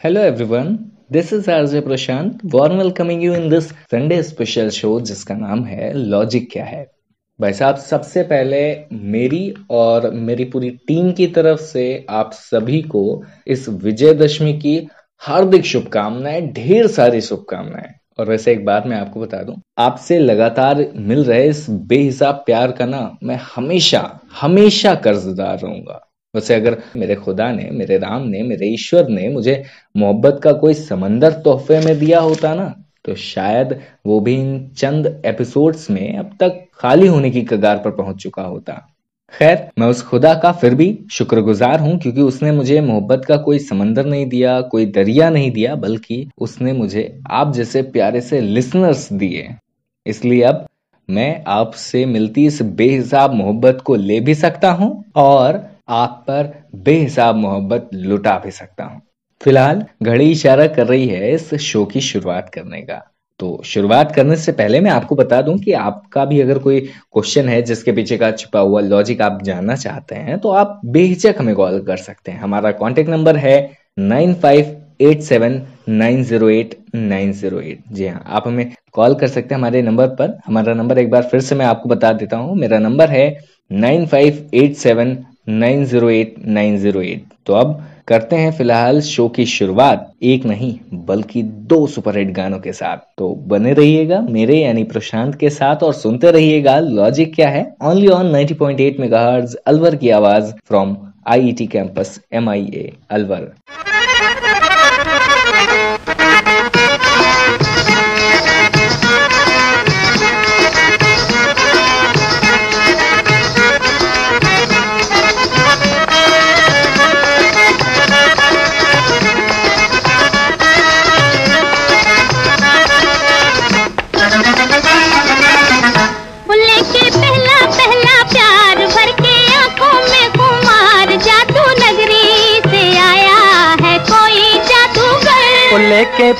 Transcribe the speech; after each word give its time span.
Hello 0.00 0.22
everyone, 0.22 0.72
this 1.10 1.30
is 1.32 1.46
RJ 1.46 1.80
Prashant 1.84 2.40
warm 2.54 2.72
welcoming 2.78 3.22
you 3.24 3.32
in 3.32 3.48
this 3.48 3.68
Sunday 3.92 4.18
special 4.22 4.68
show 4.68 5.00
जिसका 5.00 5.34
नाम 5.34 5.64
है 5.64 5.92
logic 5.94 6.48
क्या 6.52 6.64
है? 6.64 6.82
भाई 7.40 7.52
साहब 7.52 7.76
सबसे 7.76 8.22
पहले 8.22 8.60
मेरी 9.12 9.54
और 9.70 10.10
मेरी 10.10 10.44
पूरी 10.44 10.70
टीम 10.88 11.10
की 11.12 11.26
तरफ़ 11.26 11.60
से 11.60 12.06
आप 12.10 12.32
सभी 12.32 12.82
को 12.82 13.24
इस 13.46 13.68
विजयदशमी 13.68 14.52
की 14.58 14.76
हार्दिक 15.22 15.64
शुभकामनाएँ 15.64 16.40
ढेर 16.52 16.86
सारी 16.86 17.20
शुभकामनाएँ। 17.20 17.92
और 18.18 18.28
वैसे 18.28 18.52
एक 18.52 18.64
बात 18.64 18.86
मैं 18.86 18.96
आपको 18.96 19.20
बता 19.20 19.42
दूँ 19.42 19.60
आपसे 19.78 20.18
लगातार 20.18 20.86
मिल 20.96 21.24
रहे 21.24 21.48
इस 21.48 21.66
बेहिसाब 21.70 22.42
प्यार 22.46 22.72
का 22.72 22.86
ना 22.86 23.10
मैं 23.22 23.40
हमेशा 23.56 24.20
हमेशा 24.40 24.94
कर्जदार 24.94 25.58
रहूँगा। 25.58 26.00
वैसे 26.34 26.54
अगर 26.54 26.76
मेरे 26.96 27.14
खुदा 27.14 27.50
ने, 27.52 27.68
मेरे 27.72 27.98
राम 27.98 28.22
ने, 28.22 28.42
मेरे 28.42 28.66
ईश्वर 28.66 29.08
ने 29.08 29.28
मुझे 29.28 29.62
मोहब्बत 29.96 30.40
का 30.44 30.52
कोई 30.52 30.74
समंदर 30.74 31.32
तोहफे 31.44 31.80
में 31.80 31.98
दिया 31.98 32.20
होता 32.20 32.54
ना 32.54 32.74
तो 33.04 33.14
शायद 33.14 33.78
वो 34.06 34.18
भी 34.20 34.34
इन 34.34 34.68
चंद 34.76 35.22
एपिसोड्स 35.26 35.90
में 35.90 36.16
अब 36.18 36.30
तक 36.40 36.64
खाली 36.74 37.06
होने 37.06 37.30
की 37.30 37.42
कगार 37.42 37.78
पर 37.78 37.90
पहुँच 37.90 38.16
चुका 38.16 38.42
होता। 38.42 38.72
खैर, 39.32 39.68
मैं 39.78 39.86
उस 39.86 40.02
खुदा 40.02 40.34
का 40.34 40.52
फिर 40.52 40.74
भी 40.74 40.86
शुक्रगुजार 41.10 41.80
हूँ 41.80 41.98
क्योंकि 41.98 42.20
उसने 42.20 42.52
मुझे 42.52 42.80
मोहब्बत 42.80 43.24
का 43.24 43.36
कोई 43.36 43.58
समंदर 43.58 44.06
नहीं 44.06 44.26
दिया, 44.26 44.60
कोई 44.60 44.86
दरिया 44.86 45.30
नहीं 45.30 45.50
दिया, 45.50 45.74
बल्कि 45.74 46.30
उसने 46.38 46.72
मुझे 46.72 47.20
आप 47.30 47.52
जैसे 47.52 47.82
प्यारे 47.82 48.20
से 48.20 48.40
लिसनर्स 48.40 49.12
दिए। 49.12 49.48
इसलिए 50.06 50.42
अब 50.42 50.66
मैं 51.08 51.44
आपसे 51.48 52.04
मिलती 52.06 52.46
इस 52.46 52.62
बेहिसाब 52.62 53.34
मोहब्बत 53.34 53.80
को 53.80 53.94
ले 53.94 54.20
भी 54.20 54.34
सकता 54.34 54.70
हूँ 54.70 55.04
और 55.16 55.73
आप 55.88 56.22
पर 56.28 56.52
बेहिसाब 56.84 57.36
मोहब्बत 57.36 57.88
लुटा 57.94 58.38
भी 58.44 58.50
सकता 58.50 58.84
हूँ। 58.84 59.00
फ़िलहाल 59.40 59.84
घड़ी 60.02 60.30
इशारा 60.30 60.66
कर 60.66 60.86
रही 60.86 61.06
है 61.08 61.32
इस 61.32 61.54
शो 61.62 61.84
की 61.86 62.00
शुरुआत 62.00 62.48
करने 62.54 62.80
का। 62.82 63.02
तो 63.40 63.60
शुरुआत 63.64 64.14
करने 64.14 64.36
से 64.36 64.52
पहले 64.52 64.80
मैं 64.80 64.90
आपको 64.90 65.14
बता 65.16 65.40
दूँ 65.42 65.56
कि 65.58 65.72
आपका 65.72 66.24
भी 66.24 66.40
अगर 66.40 66.58
कोई 66.58 66.80
क्वेश्चन 66.80 67.48
है 67.48 67.60
जिसके 67.62 67.92
पीछे 67.92 68.16
का 68.18 68.30
छुपा 68.32 68.60
हुआ 68.60 68.80
लॉजिक 68.80 69.22
आप 69.22 69.42
जानना 69.42 69.76
चाहते 69.76 70.14
हैं 70.16 70.38
तो 70.40 70.50
आप 70.52 70.80
बेहिचक 70.86 71.36
हमें 71.38 71.54
कॉल 71.54 71.80
कर 71.86 71.96
सकते 71.96 72.32
हैं। 72.32 72.40
हमारा 72.40 72.70
कॉन्टेक्ट 72.72 73.10
नंबर 73.10 73.36
है 73.36 73.56
nine 73.98 74.34
five 74.34 74.76
eight 75.00 75.22
seven 75.22 75.60
nine 75.88 76.22
zero 76.24 76.48
eight 76.50 76.76
nine 76.94 77.32
zero 77.32 77.60
eight 77.60 77.82
जी 77.92 78.06
हाँ 78.06 78.22
आप 78.26 78.48
हमें 78.48 78.74
कॉल 78.92 79.14
कर 79.14 79.26
सकते 79.28 79.54
हैं 79.54 79.60
हमारे 79.60 79.82
नंबर 79.82 80.08
पर। 80.16 80.38
हमारा 80.46 80.74
नंबर 80.74 80.98
एक 80.98 81.10
बार 81.10 81.28
फिर 81.30 81.40
से 81.40 81.54
मैं 81.54 81.66
आपको 81.66 81.88
बता 81.88 82.12
देता 82.14 82.36
हूँ। 82.36 82.56
मेरा 82.56 82.78
नंबर 82.78 83.10
है 83.10 83.26
nine 83.72 84.06
five 84.06 84.50
eight 84.54 84.76
seven 84.76 85.16
nine 85.46 85.84
zero 85.84 86.10
eight 86.10 86.34
nine 86.46 86.76
zero 86.78 87.00
eight 87.02 87.24
तो 87.46 87.54
अब 87.54 87.82
करते 88.08 88.36
हैं 88.36 88.50
फ़िलहाल 88.52 89.00
शो 89.00 89.28
की 89.28 89.44
शुरुआत। 89.46 90.10
एक 90.22 90.44
नहीं, 90.46 90.74
बल्कि 91.06 91.42
दो 91.42 91.86
सुपरहिट 91.86 92.30
गानों 92.34 92.58
के 92.58 92.72
साथ। 92.72 92.96
तो 93.18 93.28
बने 93.48 93.72
रहिएगा 93.72 94.20
मेरे 94.20 94.58
यानी 94.58 94.84
प्रशांत 94.84 95.34
के 95.34 95.50
साथ 95.50 95.82
और 95.82 95.92
सुनते 95.94 96.30
रहिएगा 96.30 96.78
लॉजिक 96.80 97.34
क्या 97.34 97.48
है। 97.48 97.64
ओनली 97.82 98.08
ऑन 98.08 98.34
90.8 98.34 98.58
पॉइंट 98.58 99.56
अलवर 99.66 99.96
की 99.96 100.10
आवाज़ 100.10 100.52
from 100.68 100.96
IET 101.26 101.66
campus 101.66 102.20
MIA 102.32 102.92
Alwar. 103.10 103.50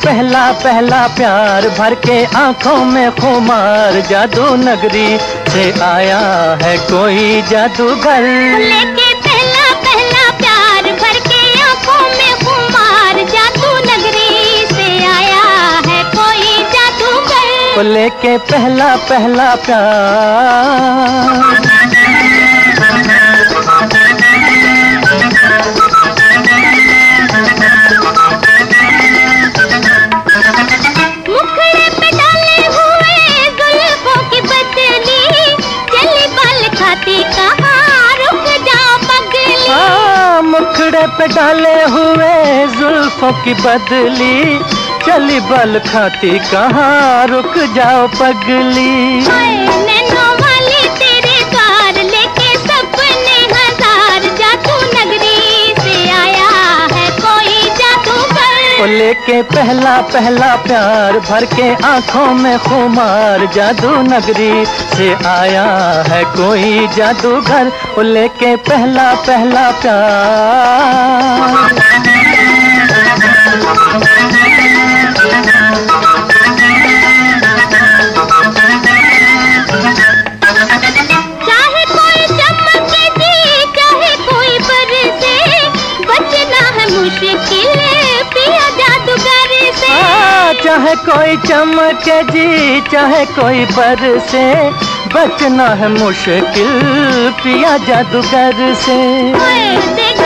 पहला 0.04 0.40
पहला 0.62 1.00
प्यार 1.16 1.66
भर 1.78 1.94
के 2.06 2.16
आँखों 2.38 2.84
में 2.84 3.10
खुमार 3.16 4.00
जादू 4.10 4.46
नगरी 4.56 5.18
से 5.50 5.64
आया 5.82 6.18
है 6.62 6.76
कोई 6.90 7.42
जादूगर। 7.50 8.26
लेके 8.72 9.08
पहला 9.26 9.66
पहला 9.84 10.24
प्यार 10.40 10.90
भर 11.00 11.18
के 11.28 11.42
आँखों 11.62 12.02
में 12.18 12.32
खुमार 12.44 13.22
जादू 13.34 13.72
नगरी 13.88 14.66
से 14.74 14.88
आया 15.06 15.46
है 15.88 16.02
कोई 16.16 16.52
जादूगर। 16.74 17.82
लेके 17.92 18.36
पहला 18.52 18.94
पहला 19.10 19.54
प्यार। 19.66 21.12
डाले 41.34 41.74
हुए 41.94 42.32
जुल्फों 42.76 43.32
की 43.44 43.54
बदली 43.54 44.58
चली 45.06 45.40
बल 45.50 45.78
खाती 45.86 46.38
कहाँ 46.50 47.26
रुक 47.26 47.58
जाओ 47.74 48.06
पगली? 48.20 49.20
वो 58.84 58.88
लेके 58.90 59.40
पहला 59.50 59.92
पहला 60.12 60.54
प्यार 60.64 61.18
भर 61.28 61.44
के 61.54 61.68
आँखों 61.90 62.26
में 62.40 62.58
खुमार 62.66 63.44
जादू 63.54 63.92
नगरी 64.08 64.64
से 64.96 65.08
आया 65.28 65.64
है 66.08 66.22
कोई 66.36 66.86
जादूगर 66.96 67.72
वो 67.96 68.02
लेके 68.12 68.54
पहला 68.68 69.12
पहला 69.28 69.70
प्यार। 69.80 71.24
चाहे 90.64 90.94
कोई 91.06 91.36
चमक 91.36 92.04
जी 92.30 92.80
चाहे 92.90 93.24
कोई 93.36 93.64
बरसे 93.76 94.44
बचना 95.14 95.68
है 95.80 95.88
मुश्किल 95.88 96.70
पिया 97.42 97.76
जादूगर 97.86 98.74
से। 98.84 100.23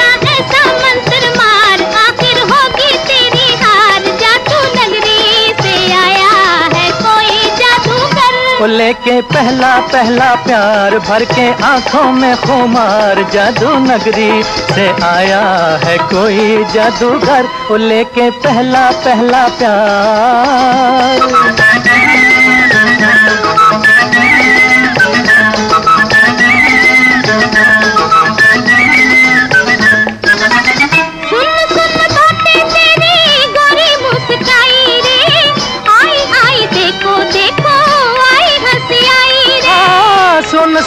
वो 8.60 8.66
लेके 8.66 9.20
पहला 9.32 9.72
पहला 9.92 10.28
प्यार 10.44 10.98
भर 11.08 11.24
के 11.32 11.46
आँखों 11.66 12.10
में 12.12 12.34
खुमार 12.36 13.22
जादू 13.32 13.74
नगरी 13.84 14.42
से 14.42 14.86
आया 15.08 15.42
है 15.84 15.96
कोई 16.12 16.64
जादूगर 16.74 17.48
वो 17.70 17.76
लेके 17.76 18.30
पहला 18.46 18.84
पहला 19.04 19.46
प्यार। 19.58 21.26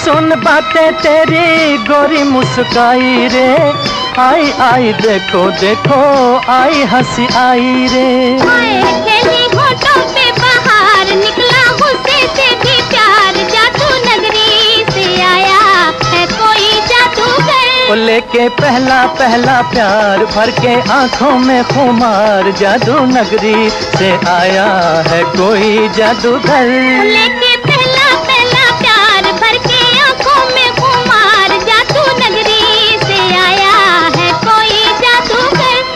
सुन 0.03 0.29
बातें 0.43 0.93
तेरी 0.97 1.77
गोरी 1.87 2.23
मुस्काई 2.23 3.27
रे। 3.33 3.49
आई 4.21 4.51
आई 4.61 4.93
देखो 5.01 5.49
देखो 5.59 6.01
आई 6.51 6.83
हँसी 6.93 7.27
आई 7.37 7.87
रे। 7.93 8.09
होठों 9.55 10.01
पे 10.13 10.31
बाहर 10.39 11.15
निकला 11.15 11.59
से 12.35 12.47
भी 12.55 12.75
प्यार। 12.89 13.35
जादू 13.51 13.89
नगरी 14.05 14.85
से 14.91 15.05
आया 15.21 15.61
है 16.05 16.25
कोई 16.27 16.71
जादूगर। 16.89 17.95
लेके 17.97 18.47
पहला 18.59 18.99
पहला 19.19 19.61
प्यार 19.71 20.25
भर 20.25 20.51
के 20.59 20.75
आँखों 20.91 21.31
में 21.39 21.63
खुमार। 21.63 22.51
जादू 22.59 22.99
नगरी 23.07 23.69
से 23.69 24.11
आया 24.31 24.69
है 25.07 25.23
कोई 25.37 25.87
जादूगर। 25.97 26.69
लेके 27.07 27.50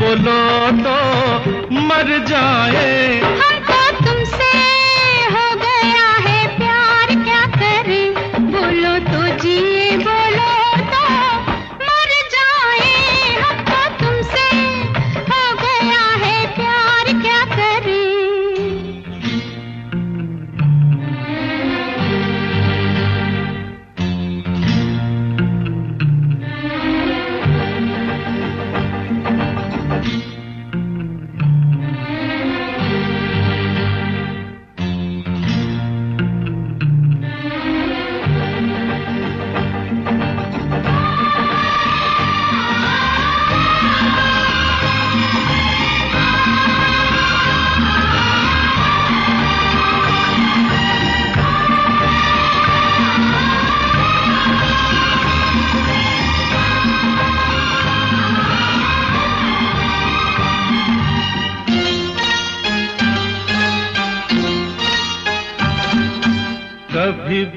बोलो 0.00 0.40
तो 0.76 0.96
मर 1.88 2.08
जाए। 2.28 3.20
हमको 3.40 3.80
तुमसे 3.98 4.39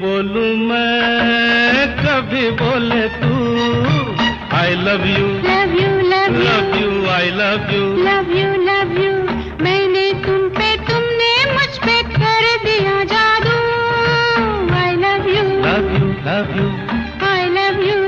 बोलूँ 0.01 0.49
मैं 0.69 1.87
कभी 2.03 2.49
बोले 2.61 3.07
तू 3.21 3.33
I 4.57 4.75
love 4.85 5.05
you 5.07 5.27
love 5.47 5.73
you 5.81 5.91
love 6.09 6.35
you 6.35 6.43
love 6.43 6.75
you 6.81 7.07
I 7.15 7.29
love 7.39 7.71
you 7.73 7.83
love 8.07 8.31
you 8.37 8.49
love 8.69 8.91
you 9.03 9.11
मैंने 9.63 10.05
तुम 10.25 10.47
पे 10.57 10.69
तुमने 10.89 11.31
मुझ 11.53 11.69
पे 11.85 12.01
कर 12.17 12.45
दिया 12.65 13.03
जादू। 13.13 13.57
I 14.79 14.95
love 15.03 15.27
you 15.35 15.43
love 15.65 15.91
you 15.97 16.07
love 16.27 16.55
you 16.59 16.67
I 17.31 17.49
love 17.57 17.81
you 17.89 18.01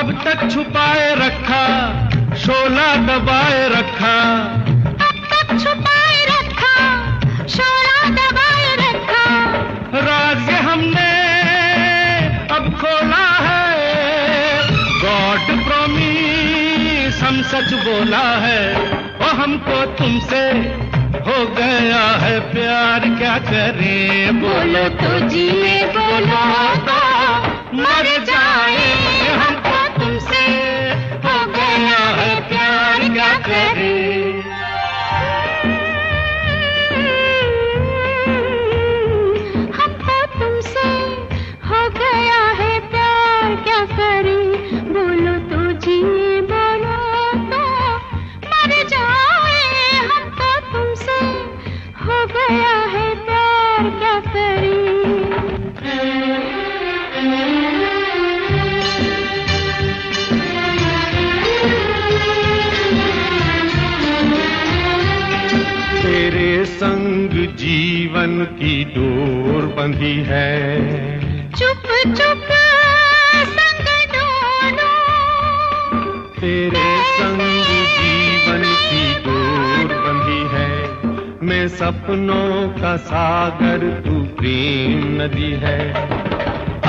अब 0.00 0.12
तक 0.24 0.48
छुपाए 0.54 1.14
रखा 1.24 1.64
शोला 2.44 2.94
दबाए 3.06 3.68
रखा 3.78 4.16
सच 17.50 17.72
बोला 17.72 18.36
है, 18.38 18.74
वो 19.20 19.26
हमको 19.26 19.84
तुमसे 19.86 20.50
हो 21.20 21.46
गया 21.46 22.02
है 22.02 22.40
प्यार, 22.40 23.00
क्या 23.18 23.38
करें? 23.38 24.40
बोलो 24.40 24.88
तो 24.88 25.28
जिए। 25.28 25.79
जीवन 68.20 68.44
की 68.44 68.84
डोर 68.84 69.66
बंधी 69.66 70.16
है। 70.26 71.50
चुप 71.50 71.82
चुप 72.06 72.50
संग 73.50 73.86
तेरे 76.40 76.84
संग 77.06 77.40
जीवन 77.94 78.62
की 78.82 79.14
डोर 79.24 79.94
बंधी 79.96 80.42
है। 80.54 80.68
मैं 81.42 81.68
सपनों 81.68 82.68
का 82.82 82.96
सागर 82.96 83.88
तू 84.06 84.20
प्रेम 84.38 85.22
नदी 85.22 85.52
है। 85.64 85.80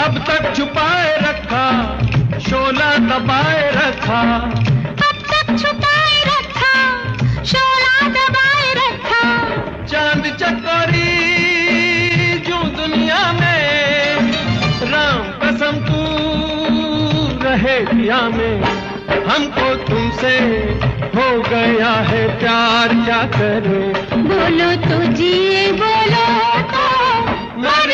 अब 0.04 0.24
तक 0.28 0.54
छुपाए 0.56 1.18
रखा 1.18 1.66
शोला 2.40 2.96
दबाए 2.98 3.72
रखा 3.72 4.22
चाँद 10.02 10.26
चकोरी, 10.40 11.10
जो 12.40 12.58
दुनिया 12.78 13.20
में 13.34 14.32
राम 14.92 15.26
कसम 15.42 15.76
तू 15.88 16.00
रहे 17.44 17.80
दिया 17.86 18.22
में। 18.30 18.64
हमको 19.28 19.68
तुमसे 19.76 20.34
हो 21.16 21.28
गया 21.42 21.92
है 22.10 22.24
प्यार, 22.40 22.88
क्या 23.06 23.22
करे? 23.36 23.84
बोलो 24.24 24.72
तो 24.88 25.14
जिए, 25.14 25.72
बोलो 25.72 26.26
तो 26.74 26.88
मर 27.62 27.94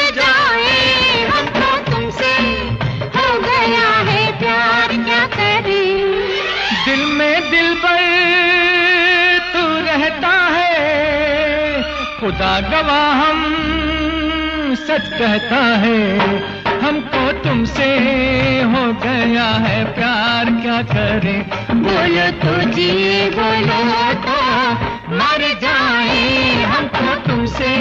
खुदा 12.47 12.59
गवाह 12.69 13.21
हम। 13.21 13.39
सच 14.77 15.07
कहता 15.19 15.59
है, 15.81 15.99
हमको 16.81 17.21
तुमसे 17.43 17.87
हो 18.71 18.83
गया 19.03 19.47
है 19.65 19.79
प्यार, 19.95 20.51
क्या 20.61 20.81
करे? 20.91 21.35
बोलो 21.77 22.27
तो 22.41 22.53
जी, 22.71 22.91
बोलो 23.29 23.81
तो 24.23 24.37
मर 25.11 25.43
जाए, 25.61 26.63
हमको 26.63 27.15
तुमसे 27.27 27.73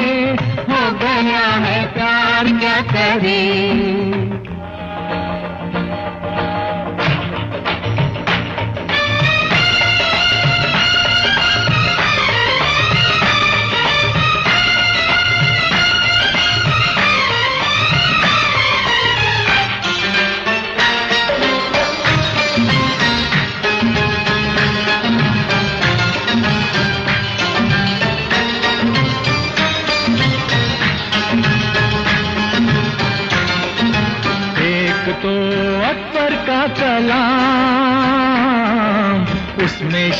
हो 0.70 0.82
गया 1.02 1.46
है 1.64 1.78
प्यार, 1.94 2.52
क्या 2.58 2.80
करें? 2.92 3.65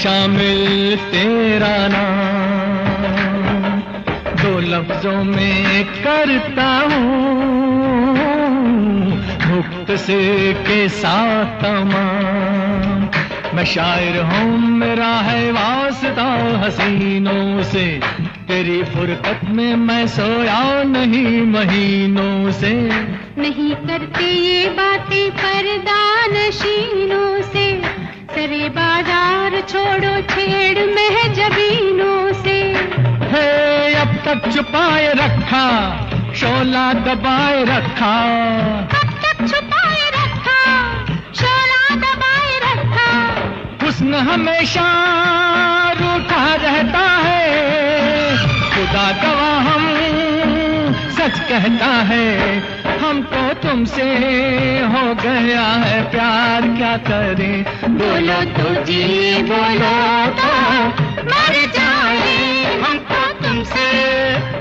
शामिल 0.07 0.97
तेरा 0.97 1.89
नाम। 1.89 3.81
दो 4.43 4.59
लफ्जों 4.61 5.25
में 5.25 5.85
करता 5.85 6.67
हूँ, 6.91 7.25
मुक्त 9.49 9.97
से 9.97 10.53
के 10.55 10.89
साथ 10.89 11.63
तमाम। 11.63 13.09
मैं 13.57 13.65
शायर 13.65 14.23
हूँ, 14.23 14.59
मेरा 14.59 15.13
है 15.21 15.53
वास्ता 15.53 16.29
हसीनों 16.59 17.63
से। 17.63 18.01
तेरी 18.49 18.83
फुरकत 18.83 19.41
में 19.45 19.75
मैं 19.77 20.07
सोया 20.07 20.83
नहीं 20.83 21.43
महीनों 21.43 22.53
से। 22.53 22.73
नहीं 23.39 23.75
करते 23.75 24.25
ये 24.25 24.69
बातें 24.69 25.31
पर्दा 25.31 26.27
नशीनों 26.27 27.43
से। 27.43 27.96
सरे 28.37 28.69
बाज़ार 28.69 29.55
छोड़ो 29.69 30.11
छेड़ 30.31 30.79
में 30.87 31.35
जबीनों 31.35 32.33
से। 32.43 32.57
है 33.31 33.95
अब 34.01 34.11
तक 34.25 34.51
छुपाए 34.53 35.07
रखा 35.21 35.63
शोला 36.35 36.83
दबाए 37.07 37.63
रखा। 37.65 38.13
अब 38.99 39.15
तक 39.23 39.41
छुपाए 39.47 40.11
रखा 40.17 40.59
शोला 41.41 41.97
दबाए 42.05 42.59
रखा। 42.67 43.09
हुस्न 43.85 44.21
हमेशा 44.29 44.87
रूठा 46.01 46.45
रहता 46.65 47.07
है। 47.25 48.37
खुदा 48.69 49.11
गवाह 49.23 49.71
हम 49.71 49.89
सच 51.19 51.41
कहता 51.49 51.93
है 52.13 52.29
हमको 53.01 53.43
तुमसे 53.67 54.03
हो 54.87 55.15
गया 55.15 55.63
है 55.63 56.11
प्यार, 56.11 56.63
क्या 56.77 56.97
करें? 56.97 57.65
बोलो 57.99 58.41
तो 58.45 58.85
जी, 58.85 59.03
बोलो 59.43 59.95
तो 60.27 60.53
मर 61.25 61.55
जाए। 61.75 62.81
हमको 62.81 63.49
तुमसे 63.49 63.87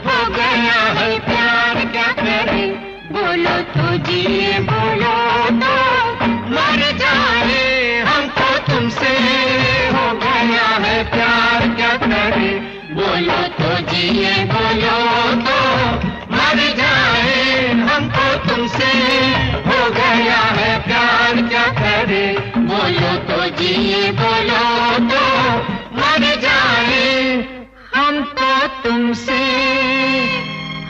हो 0.06 0.30
गया 0.30 0.82
है 0.98 1.20
प्यार, 1.20 1.86
क्या 1.86 2.12
करें? 2.24 2.72
बोलो 3.12 3.58
तो 3.76 3.98
जी, 3.98 4.24
बोलो 4.60 5.16
तो 5.50 5.76
मर 6.50 6.98
जाए। 6.98 8.02
हमको 8.02 8.74
तुमसे 8.74 9.14
हो 9.88 10.14
गया 10.18 10.68
है 10.86 11.04
प्यार, 11.12 11.68
क्या 11.76 11.94
करें? 11.98 12.60
बोलो 12.96 13.42
तो 13.60 13.80
जी, 13.92 14.10
बोलो 14.46 15.15
तुमसे 18.66 18.94
हो 19.62 19.90
गया 19.92 20.38
है 20.38 20.80
प्यार, 20.84 21.42
क्या 21.50 21.66
करे? 21.72 22.22
बोलो 22.58 23.12
तो 23.28 23.50
जी 23.50 24.12
बोलो 24.12 24.98
तो 25.10 25.22
मर 25.98 26.26
जाए। 26.42 27.36
हमको 27.96 28.68
तुमसे 28.84 29.38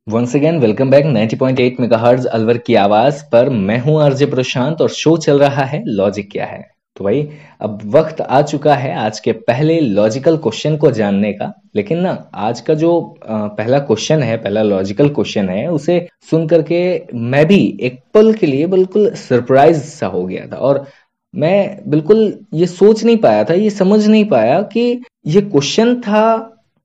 Once 0.07 0.35
again 0.35 0.59
welcome 0.59 0.89
back 0.89 1.05
90.8 1.05 1.79
megahertz 1.79 2.25
Alwar 2.25 2.57
की 2.57 2.75
आवाज़ 2.75 3.23
पर 3.23 3.49
मैं 3.49 3.79
हूँ 3.79 4.03
आरजे 4.03 4.25
प्रशांत 4.25 4.81
और 4.81 4.89
शो 4.89 5.17
चल 5.17 5.39
रहा 5.39 5.65
है 5.65 5.83
लॉजिक 5.85 6.31
क्या 6.31 6.45
है? 6.45 6.78
तो 6.99 7.05
भाई, 7.05 7.21
अब 7.61 7.81
वक्त 7.85 8.19
आ 8.21 8.41
चुका 8.41 8.73
है 8.75 8.93
आज 8.99 9.19
के 9.19 9.31
पहले 9.31 9.79
लॉजिकल 9.79 10.37
क्वेश्चन 10.37 10.75
को 10.77 10.89
जानने 10.91 11.31
का। 11.33 11.51
लेकिन 11.75 11.99
ना, 11.99 12.11
आज 12.35 12.61
का 12.61 12.73
जो 12.73 12.89
पहला 13.23 13.79
क्वेश्चन 13.79 14.23
है, 14.23 14.35
पहला 14.37 14.63
लॉजिकल 14.63 15.09
क्वेश्चन 15.09 15.49
है, 15.49 15.67
उसे 15.71 16.07
सुन 16.29 16.47
करके 16.47 16.81
मैं 17.15 17.45
भी 17.47 17.77
एक 17.81 17.99
पल 18.13 18.33
के 18.33 18.47
लिए 18.47 18.65
बिल्कुल 18.67 19.09
सरप्राइज़ 19.17 19.79
सा 19.79 20.07
हो 20.07 20.25
गया 20.25 20.45
था। 20.47 20.57
और 20.57 20.85
मैं 21.33 21.89
बिल्कुल 21.89 22.39
ये 22.53 22.65
सोच 22.67 23.03
नहीं 23.03 23.17
पाया 23.17 23.43
था, 23.43 23.53
ये 23.53 23.69
समझ 23.69 24.05
नहीं 24.07 24.25
पाया 24.25 24.61
कि 24.63 25.01
ये 25.27 25.41
क्वेश्चन 25.41 25.95
था, 26.01 26.37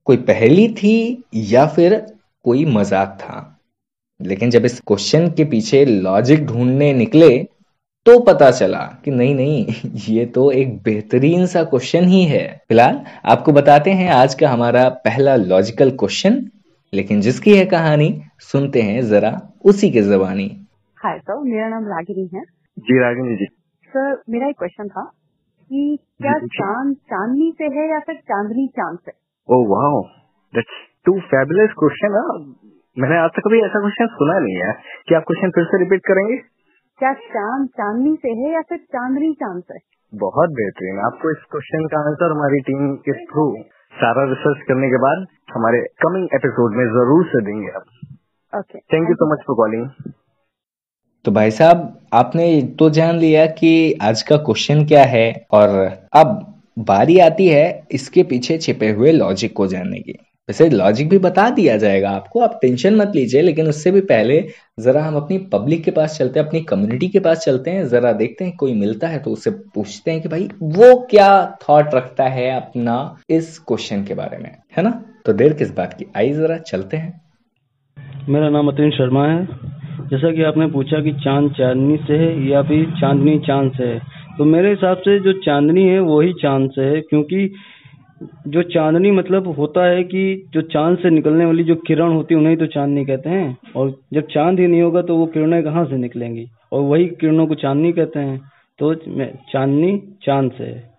कोई 0.05 0.17
पहली 0.17 0.67
थी 0.73 1.23
या 1.35 1.65
फिर 1.67 1.95
कोई 2.45 2.63
मज़ाक 2.65 3.17
था। 3.21 3.51
लेकिन 4.19 4.49
जब 4.49 4.65
इस 4.65 4.79
क्वेश्चन 4.79 5.27
के 5.27 5.45
पीछे 5.45 5.83
लॉजिक 5.85 6.45
ढूँढने 6.45 6.93
निकले 6.93 7.47
तो 8.05 8.17
पता 8.19 8.49
चला 8.51 8.79
कि 9.05 9.11
नहीं 9.11 9.35
नहीं 9.35 9.91
ये 10.15 10.25
तो 10.25 10.49
एक 10.51 10.75
बेहतरीन 10.83 11.45
सा 11.45 11.63
क्वेश्चन 11.63 12.03
ही 12.07 12.23
है। 12.25 12.43
फ़िलहाल 12.69 12.99
आपको 13.25 13.51
बताते 13.51 13.91
हैं 13.91 14.09
आज 14.13 14.33
का 14.33 14.49
हमारा 14.49 14.87
पहला 15.05 15.35
लॉजिकल 15.43 15.91
क्वेश्चन 15.99 16.37
लेकिन 16.93 17.21
जिसकी 17.21 17.55
है 17.57 17.65
कहानी 17.65 18.09
सुनते 18.41 18.81
हैं 18.81 19.01
जरा 19.05 19.31
उसी 19.65 19.89
के 19.91 20.01
जबानी। 20.01 20.47
हाय 20.97 21.17
सर 21.19 21.39
मेरा 21.45 21.67
नाम 21.69 21.87
रागिनी 21.87 22.29
है। 22.35 22.43
जी 22.77 22.99
रागिनी 22.99 23.35
जी। 23.37 23.45
सर 23.89 24.21
मेरा 24.29 24.49
एक 24.49 24.57
क्वेश्चन 24.59 24.87
था 24.87 25.03
कि 25.71 25.97
क्या। 26.21 26.37
चाँद 26.59 26.95
चांदनी 27.11 27.51
से 27.57 27.73
है 27.79 27.89
या 27.91 27.99
फिर 27.99 28.15
चांदनी 28.15 28.67
चाँद 28.77 28.97
से? 29.05 29.11
ओ 29.49 29.63
wow 29.75 30.01
that's 30.53 30.81
too 31.05 31.19
fabulous 31.33 31.73
question 31.79 32.21
मैंने 32.97 33.17
आज 33.19 33.29
तक 33.29 33.47
कभी 33.47 33.57
ऐसा 33.59 33.79
क्वेश्चन 33.79 34.07
सुना 34.17 34.39
नहीं 34.39 34.55
है। 34.57 34.71
क्या 35.07 35.17
आप 35.17 35.23
क्वेश्चन 35.27 35.49
फिर 35.55 35.63
से 35.71 35.79
रिपीट 35.79 36.01
करेंगे? 36.05 36.37
क्या 36.99 37.11
चाँद 37.13 37.67
चांदनी 37.77 38.15
से 38.15 38.29
है 38.33 38.51
या 38.53 38.61
फिर 38.69 38.77
चांदनी 38.95 39.31
चाँद 39.39 39.61
से? 39.61 39.79
बहुत 40.13 40.49
बेहतरीन। 40.59 40.99
आपको 41.05 41.31
इस 41.31 41.41
क्वेश्चन 41.51 41.87
का 41.93 41.99
आंसर 42.09 42.31
हमारी 42.31 42.59
टीम 42.67 42.93
के 43.07 43.13
थ्रू 43.23 43.43
सारा 43.93 44.23
रिसर्च 44.29 44.61
करने 44.67 44.89
के 44.89 44.97
बाद 44.97 45.25
हमारे 45.53 45.81
कमिंग 46.03 46.27
एपिसोड 46.35 46.77
में 46.77 46.85
ज़रूर 46.93 47.25
से 47.25 47.41
देंगे 47.45 47.71
आप। 47.71 47.85
Okay 48.53 48.79
thank 48.93 49.09
you 49.09 49.15
so 49.15 49.31
much 49.33 49.43
for 49.47 49.55
calling 49.55 50.13
तो 51.25 51.31
भाई 51.31 51.51
साहब 51.51 51.83
आपने 52.13 52.45
तो 52.79 52.89
जान 52.89 53.15
लिया 53.17 53.45
कि 53.59 53.71
आज 54.03 54.21
का 54.21 54.37
क्वेश्चन 54.47 54.85
क्या 54.85 55.03
है 55.07 55.27
और 55.51 55.77
अब 56.13 56.33
बारी 56.87 57.19
आती 57.19 57.47
है 57.47 57.65
इसके 57.91 58.23
पीछे 58.23 58.57
छिपे 58.57 58.91
हुए 58.91 59.11
लॉजिक 59.11 59.53
को 59.53 59.67
जानने 59.67 59.99
की। 59.99 60.17
वैसे 60.49 60.69
लॉजिक 60.69 61.07
भी 61.09 61.17
बता 61.17 61.49
दिया 61.49 61.75
जाएगा 61.77 62.09
आपको, 62.09 62.39
आप 62.39 62.57
टेंशन 62.61 62.95
मत 62.95 63.11
लीजिए, 63.15 63.41
लेकिन 63.41 63.67
उससे 63.67 63.91
भी 63.91 64.01
पहले 64.01 64.39
जरा 64.79 65.03
हम 65.03 65.15
अपनी 65.15 65.37
पब्लिक 65.53 65.83
के 65.83 65.91
पास 65.91 66.17
चलते 66.17 66.39
हैं, 66.39 66.47
अपनी 66.47 66.61
कम्युनिटी 66.63 67.07
के 67.07 67.19
पास 67.19 67.43
चलते 67.45 67.71
हैं, 67.71 67.87
जरा 67.87 68.11
देखते 68.13 68.45
हैं 68.45 68.55
कोई 68.57 68.73
मिलता 68.73 69.07
है 69.07 69.19
तो 69.19 69.31
उससे 69.31 69.51
पूछते 69.75 70.11
हैं 70.11 70.21
कि 70.21 70.29
भाई 70.29 70.47
वो 70.61 70.95
क्या 71.09 71.29
थॉट 71.63 71.95
रखता 71.95 72.27
है 72.29 72.49
अपना 72.51 72.97
इस 73.29 73.57
क्वेश्चन 73.59 74.03
के 74.03 74.13
बारे 74.13 74.37
में, 74.37 74.49
है 74.77 74.83
ना? 74.83 74.91
तो 75.25 75.33
देर 75.33 75.53
किस 75.53 75.75
बात 75.75 75.93
की? 75.93 76.05
आई 76.17 76.31
जरा 76.33 76.57
चलते 76.63 76.97
हैं। 76.97 77.21
मेरा 78.29 78.49
नाम 78.49 78.67
अतुल 78.67 78.91
शर्मा 78.91 79.27
है। 79.27 79.45
जैसा 80.09 80.31
कि 80.31 80.43
आपने 80.43 80.67
पूछा 80.67 81.01
कि 81.01 81.11
चाँद 81.15 81.51
चांदनी 81.51 81.97
से 81.97 82.13
है 82.15 82.49
या 82.49 82.61
फिर 82.63 82.85
चांदनी 82.91 83.37
चाँद 83.39 83.71
से 83.71 83.83
है 83.83 83.99
तो 84.37 84.45
मेरे 84.45 84.69
हिसाब 84.69 84.97
से 84.97 85.19
जो 85.19 85.33
चांदनी 85.41 85.83
है 85.83 85.99
वही 86.01 86.33
चाँद 86.33 86.69
से 86.71 86.81
है, 86.83 87.01
क्योंकि 87.01 87.45
जो 88.23 88.61
चांदनी 88.63 89.11
मतलब 89.11 89.47
होता 89.47 89.85
है 89.85 90.03
कि 90.03 90.49
जो 90.53 90.61
चाँद 90.61 90.97
से 90.97 91.09
निकलने 91.09 91.45
वाली 91.45 91.63
जो 91.63 91.75
किरण 91.75 92.13
होती 92.13 92.33
है, 92.33 92.39
उन्हें 92.39 92.57
तो 92.57 92.65
चांदनी 92.65 93.05
कहते 93.05 93.29
हैं। 93.29 93.57
और 93.75 93.95
जब 94.13 94.21
चाँद 94.21 94.59
ही 94.59 94.67
नहीं 94.67 94.81
होगा 94.81 95.01
तो 95.01 95.17
वो 95.17 95.25
किरणें 95.25 95.63
कहाँ 95.63 95.85
से 95.85 95.97
निकलेंगी? 95.97 96.47
और 96.71 96.81
वही 96.81 97.05
किरणों 97.05 97.47
को 97.47 97.55
चांदनी 97.55 97.91
कहते 97.91 98.19
हैं। 98.19 98.41
तो 98.79 98.95
चांदनी 99.51 100.17
चाँद 100.23 100.51
से 100.51 100.63
है। 100.63 100.93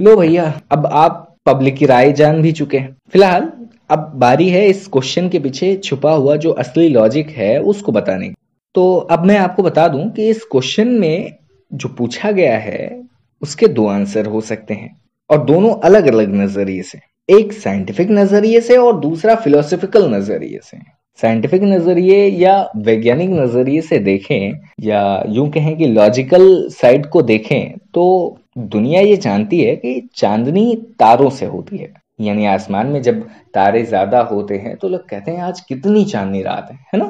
लो 0.00 0.16
भैया, 0.16 0.60
अब 0.72 0.86
आप 0.86 1.36
पब्लिक 1.46 1.74
की 1.74 1.86
राय 1.86 2.12
जान 2.12 2.42
भी 2.42 2.52
चुके 2.52 2.78
हैं। 2.78 2.96
फ़िलहाल, 3.12 3.52
अब 3.90 4.12
बारी 4.14 4.48
है 4.48 4.66
इस 4.66 4.86
क्वेश्चन 4.86 5.28
के 5.28 5.38
पीछे 5.38 5.76
छुपा 5.76 6.12
हुआ 6.12 6.36
जो 6.36 6.50
असली 6.50 6.88
लॉजिक 6.88 7.28
है, 7.28 7.62
उसको 7.62 7.92
बताने 7.92 8.28
की। 8.28 8.34
तो 8.74 8.96
अब 8.96 9.24
मैं 9.24 9.38
आपको 9.38 9.62
बता 9.62 9.88
दूँ 9.88 10.10
कि 10.10 10.28
इस 10.28 10.44
क्वेश्चन 10.44 10.88
में 10.88 11.32
जो 11.74 11.88
पूछा 11.88 12.30
गया 12.30 12.58
है, 12.58 13.02
उसके 13.42 13.66
दो 13.66 13.86
आंसर 13.86 14.26
हो 14.26 14.40
सकते 14.40 14.74
हैं। 14.74 15.00
और 15.30 15.44
दोनों 15.44 15.74
अलग 15.80 16.06
अलग 16.06 16.34
नज़रिए 16.34 16.82
से। 16.82 16.98
एक 17.28 17.52
साइंटिफिक 17.52 18.10
नज़रिए 18.10 18.60
से 18.60 18.76
और 18.76 18.98
दूसरा 19.00 19.34
फिलोसफिकल 19.34 20.08
नज़रिए 20.14 20.58
से। 20.62 20.78
साइंटिफिक 21.18 21.62
नज़रिए 21.62 22.26
या 22.28 22.54
वैज्ञानिक 22.78 23.30
नज़रिए 23.30 23.80
से 23.80 23.98
देखें 23.98 24.52
या 24.80 25.22
यूँ 25.28 25.48
कहें 25.50 25.76
कि 25.76 25.86
लॉजिकल 25.86 26.68
साइड 26.72 27.06
को 27.06 27.22
देखें 27.22 27.78
तो 27.94 28.04
दुनिया 28.58 29.00
ये 29.00 29.16
जानती 29.16 29.60
है 29.60 29.74
कि 29.76 30.08
चांदनी 30.16 30.74
तारों 30.98 31.30
से 31.30 31.46
होती 31.46 31.76
है। 31.76 31.92
यानी 32.20 32.46
आसमान 32.46 32.86
में 32.86 33.00
जब 33.02 33.22
तारे 33.54 33.82
ज़्यादा 33.82 34.20
होते 34.22 34.56
हैं 34.56 34.76
तो 34.76 34.88
लोग 34.88 35.08
कहते 35.08 35.30
हैं, 35.30 35.42
आज 35.42 35.60
कितनी 35.60 36.04
चांदनी 36.04 36.42
रात 36.42 36.68
है। 36.70 36.78
है 36.94 36.98
ना? 36.98 37.06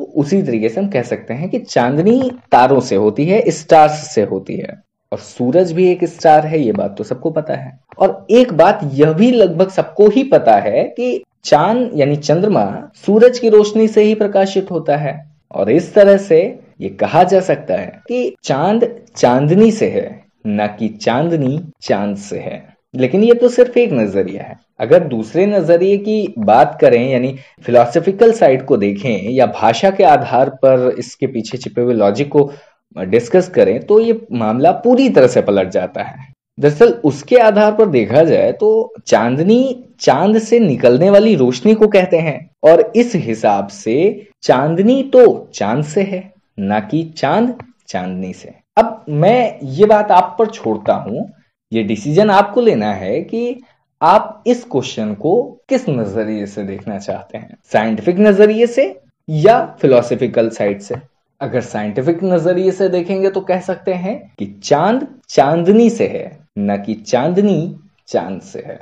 तो 0.00 0.04
उसी 0.04 0.42
तरीके 0.42 0.68
से 0.68 0.80
हम 0.80 0.88
कह 0.88 1.02
सकते 1.02 1.34
हैं 1.34 1.48
कि 1.50 1.58
चांदनी 1.58 2.20
तारों 2.52 2.80
से 2.80 2.96
होती 2.96 3.24
है 3.26 3.42
स्टार्स 3.50 4.06
से 4.14 4.22
होती 4.22 4.56
है। 4.56 4.80
और 5.12 5.18
सूरज 5.18 5.72
भी 5.72 5.90
एक 5.90 6.04
स्टार 6.04 6.46
है, 6.46 6.60
ये 6.60 6.72
बात 6.72 6.94
तो 6.98 7.04
सबको 7.04 7.30
पता 7.30 7.54
है। 7.54 7.78
और 7.98 8.26
एक 8.30 8.52
बात 8.52 8.80
यह 8.92 9.12
भी 9.12 9.30
लगभग 9.30 9.68
सबको 9.68 10.08
ही 10.08 10.22
पता 10.24 10.56
है 10.56 10.84
कि 10.84 11.24
चाँद 11.44 11.90
यानी 11.94 12.16
चंद्रमा 12.16 12.90
सूरज 13.06 13.38
की 13.38 13.48
रोशनी 13.48 13.88
से 13.88 14.02
ही 14.02 14.14
प्रकाशित 14.14 14.70
होता 14.70 14.96
है। 14.96 15.32
और 15.52 15.70
इस 15.70 15.94
तरह 15.94 16.16
से 16.16 16.58
ये 16.80 16.88
कहा 16.88 17.22
जा 17.22 17.40
सकता 17.40 17.74
है 17.74 18.00
कि 18.08 18.36
चाँद 18.44 18.88
चांदनी 19.16 19.70
से 19.70 19.88
है, 19.90 20.24
न 20.46 20.66
कि 20.78 20.88
चांदनी 20.88 21.60
चाँद 21.82 22.16
से 22.16 22.38
है। 22.38 22.72
लेकिन 22.94 23.24
ये 23.24 23.34
तो 23.34 23.48
सिर्फ़ 23.48 23.78
एक 23.78 23.92
नज़रिया 23.92 24.42
है। 24.42 24.58
अगर 24.80 25.04
दूसरे 25.04 25.46
नज़रिए 25.46 25.96
की 25.98 26.34
बात 26.38 26.78
करें, 26.80 27.10
यानी 27.10 27.36
फिलोसफिकल 27.62 28.32
साइड 28.32 28.64
को 28.66 28.76
देखें, 28.76 29.30
या 29.30 29.46
भाषा 29.46 29.90
के 29.90 30.04
आधार 30.04 30.50
पर 30.50 30.94
इसके 30.98 31.26
पीछे 31.26 31.58
छिपे 31.58 31.80
हुए 31.80 31.94
लॉजिक 31.94 32.28
को 32.28 32.50
डिस्कस 32.96 33.48
करें 33.48 33.78
तो 33.80 33.98
ये 34.00 34.20
मामला 34.32 34.70
पूरी 34.84 35.08
तरह 35.08 35.26
से 35.26 35.42
पलट 35.42 35.68
जाता 35.68 36.02
है। 36.02 36.30
दरअसल 36.58 36.92
उसके 37.04 37.36
आधार 37.36 37.72
पर 37.72 37.86
देखा 37.88 38.22
जाए 38.24 38.52
तो 38.52 38.92
चांदनी 39.06 39.84
चाँद 40.00 40.38
से 40.38 40.58
निकलने 40.60 41.10
वाली 41.10 41.34
रोशनी 41.34 41.74
को 41.74 41.88
कहते 41.88 42.18
हैं, 42.18 42.50
और 42.64 42.92
इस 42.96 43.12
हिसाब 43.16 43.68
से 43.68 44.26
चांदनी 44.42 45.02
तो 45.12 45.50
चाँद 45.54 45.84
से 45.84 46.02
है, 46.02 46.32
ना 46.58 46.80
कि 46.80 47.02
चाँद 47.16 47.54
चांदनी 47.88 48.32
से। 48.32 48.54
अब 48.76 49.04
मैं 49.08 49.58
ये 49.62 49.86
बात 49.86 50.10
आप 50.10 50.34
पर 50.38 50.46
छोड़ता 50.46 50.94
हूँ, 50.94 51.28
ये 51.72 51.82
डिसीज़न 51.82 52.30
आपको 52.30 52.60
लेना 52.60 52.92
है 52.94 53.20
कि 53.20 53.60
आप 54.00 54.42
इस 54.46 54.64
क्वेश्चन 54.64 55.14
को 55.14 55.40
किस 55.68 55.88
नज़रिए 55.88 56.46
से 56.46 56.62
देखना 56.64 56.98
चाहते 56.98 57.38
हैं? 57.38 57.56
साइंटिफिक 57.72 58.18
नज़रिए 58.18 58.66
से 58.66 58.84
या 59.28 59.64
फिलोसफिकल 59.80 60.48
साइड 60.50 60.80
से? 60.80 60.94
अगर 61.42 61.60
साइंटिफिक 61.60 62.22
नज़रिए 62.24 62.70
से 62.72 62.88
देखेंगे 62.88 63.30
तो 63.30 63.40
कह 63.40 63.60
सकते 63.60 63.94
हैं 63.94 64.16
कि 64.38 64.46
चाँद 64.64 65.06
चांदनी 65.28 65.88
से 65.90 66.06
है, 66.08 66.38
न 66.58 66.76
कि 66.76 66.94
चांदनी 66.94 67.76
चाँद 68.08 68.40
से 68.42 68.58
है। 68.58 68.78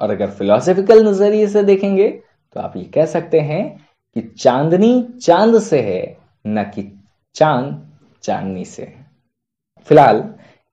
और 0.00 0.10
अगर 0.10 0.30
फिलोसफिकल 0.30 1.06
नज़रिए 1.08 1.46
से 1.48 1.62
देखेंगे 1.62 2.08
तो 2.56 2.60
आप 2.60 2.76
ये 2.76 2.84
कह 2.84 3.06
सकते 3.06 3.40
हैं 3.40 3.64
कि 4.16 4.20
चांदनी 4.38 5.02
चाँद 5.22 5.58
से 5.60 5.80
है, 5.80 6.16
न 6.46 6.62
कि 6.74 6.90
चाँद 7.36 7.86
चांदनी 8.22 8.64
से 8.64 8.92
फ़िलहाल, 9.88 10.24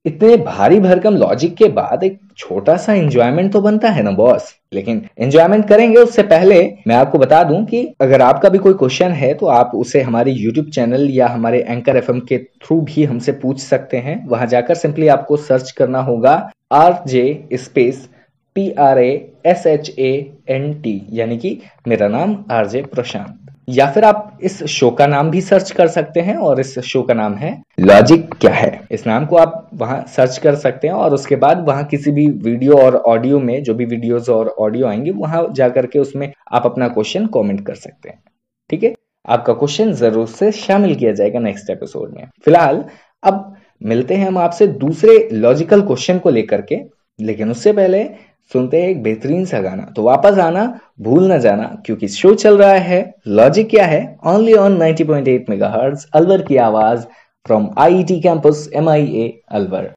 इतने 0.06 0.38
भारी 0.38 0.80
भरकम 0.80 1.16
लॉजिक 1.16 1.56
के 1.58 1.68
बाद 1.72 2.04
एक 2.04 2.20
छोटा 2.38 2.76
सा 2.78 2.94
एंजॉयमेंट 2.94 3.52
तो 3.54 3.62
बनता 3.62 3.90
है 3.90 4.04
ना 4.04 4.12
बॉस 4.12 4.54
लेकिन 4.74 5.02
एंजॉयमेंट 5.20 5.68
करेंगे 5.70 5.98
उससे 5.98 6.24
पहले 6.24 6.60
मैं 6.88 6.96
आपको 6.96 7.18
बता 7.18 7.44
दूँ 7.44 7.64
कि 7.66 7.84
अगर 8.02 8.22
आपका 8.22 8.50
भी 8.50 8.58
कोई 8.58 8.74
क्वेश्चन 8.74 9.12
है 9.12 9.34
तो 9.34 9.46
आप 9.46 9.72
उसे 9.76 10.02
हमारे 10.02 10.32
यूट्यूब 10.32 10.70
चैनल 10.70 11.10
या 11.10 11.28
हमारे 11.28 11.60
एंकर 11.70 11.98
एफएम 11.98 12.20
के 12.20 12.38
थ्रू 12.38 12.80
भी 12.82 13.04
हमसे 13.04 13.32
पूछ 13.32 13.60
सकते 13.60 13.98
हैं। 13.98 14.18
वहाँ 14.28 14.48
जाकर 14.48 14.76
सिंपली 14.76 15.08
आपको 15.08 15.38
सर्च 15.38 15.72
करना 15.72 16.02
होगा 16.02 16.36
R 16.74 17.02
J 17.08 17.26
space 17.54 18.08
P 18.56 18.70
R 18.80 19.00
A 19.00 19.10
S 19.46 19.66
H 19.68 19.94
A 20.00 20.12
N 20.50 20.74
T 20.82 21.02
यानी 21.12 21.38
कि 21.38 21.58
मेरा 21.88 22.08
नाम 22.08 22.38
आर 22.52 22.68
जे 22.68 22.82
प्रशांत 22.94 23.47
या 23.70 23.92
फिर 23.92 24.04
आप 24.04 24.38
इस 24.44 24.64
शो 24.64 24.90
का 24.92 25.08
नाम 25.08 25.30
भी 25.30 25.42
सर्च 25.42 25.72
कर 25.72 25.88
सकते 25.88 26.20
हैं 26.20 26.36
और 26.36 26.60
इस 26.60 26.80
शो 26.80 27.02
का 27.02 27.14
नाम 27.14 27.34
है 27.36 27.62
लॉजिक 27.80 28.34
क्या 28.34 28.54
है? 28.54 28.82
इस 28.92 29.08
नाम 29.08 29.26
को 29.26 29.36
आप 29.36 29.70
वहाँ 29.74 30.06
सर्च 30.08 30.38
कर 30.38 30.56
सकते 30.56 30.88
हैं 30.88 30.94
और 30.96 31.14
उसके 31.14 31.36
बाद 31.36 31.66
वहाँ 31.68 31.84
किसी 31.84 32.12
भी 32.12 32.28
वीडियो 32.28 32.78
और 32.78 32.96
ऑडियो 32.96 33.40
में 33.40 33.64
जो 33.64 33.74
भी 33.74 33.86
वीडियोस 33.86 34.30
और 34.30 34.48
ऑडियो 34.48 34.88
आएँगे, 34.88 35.12
वहाँ 35.12 35.48
जाकर 35.52 35.86
के 35.86 36.00
उसमें 36.00 36.32
आप 36.52 36.66
अपना 36.66 36.88
क्वेश्चन 36.88 37.26
कमेंट 37.26 37.66
कर 37.66 37.76
सकते 37.76 38.10
हैं। 38.10 38.24
ठीक 38.70 38.84
है? 38.84 38.94
आपका 39.28 39.54
क्वेश्चन 39.54 39.92
ज़रूर 39.92 40.28
से 40.28 40.52
शामिल 40.52 40.96
किया 40.96 41.12
जाएगा 41.12 41.40
नेक्स्ट 41.40 41.70
एपिसोड 41.70 42.14
में। 42.18 42.28
फ़िलहाल, 42.46 42.84
अब 43.24 43.56
मिलते 43.84 44.16
हैं 44.16 44.28
हम 44.28 44.38
आपसे 44.38 44.68
दूसरे 44.68 45.30
लॉजिकल 45.34 45.82
क्वेश्चन 45.82 46.20
को 46.20 46.30
लेकर 46.30 46.62
के, 46.62 46.80
लेकिन 47.20 47.52
उससे 47.52 47.74
पहले 47.74 48.04
सुनते 48.52 48.82
हैं 48.82 48.90
एक 48.90 49.02
बेहतरीन 49.04 49.46
सा 49.46 49.60
गाना 49.62 49.84
तो 49.96 50.04
वापस 50.04 50.38
आना 50.40 50.64
भूल 51.02 51.28
ना 51.28 51.38
जाना 51.38 51.64
क्योंकि 51.86 52.08
शो 52.08 52.34
चल 52.36 52.58
रहा 52.58 52.74
है 52.86 53.02
लॉजिक 53.40 53.70
क्या 53.70 53.86
है 53.86 54.02
ओनली 54.28 54.54
ऑन 54.56 54.78
90.8 54.82 55.50
मेगाहर्ट्ज 55.50 56.06
अलवर 56.14 56.42
की 56.42 56.58
आवाज़ 56.66 57.06
from 57.46 57.70
IT 57.78 58.20
campus 58.22 58.70
MIA 58.74 59.28
Alwar 59.52 59.94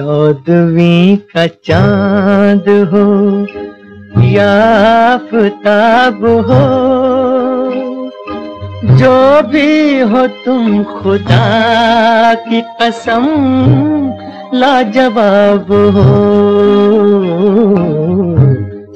चौदवी 0.00 1.16
का 1.32 1.46
चाँद 1.66 2.68
हो 2.92 3.06
या 4.26 4.52
आफताब 4.98 6.24
हो, 6.46 6.60
जो 8.96 9.16
भी 9.50 10.00
हो 10.12 10.26
तुम 10.44 10.82
खुदा 10.92 11.48
की 12.46 12.60
कसम 12.80 13.26
लाजवाब 14.54 15.72
हो। 15.96 16.08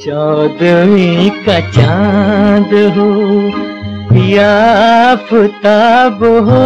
चौदवी 0.04 1.30
का 1.44 1.60
चाँद 1.70 2.74
हो 2.96 3.10
या 4.22 4.54
आफताब 5.02 6.24
हो 6.48 6.64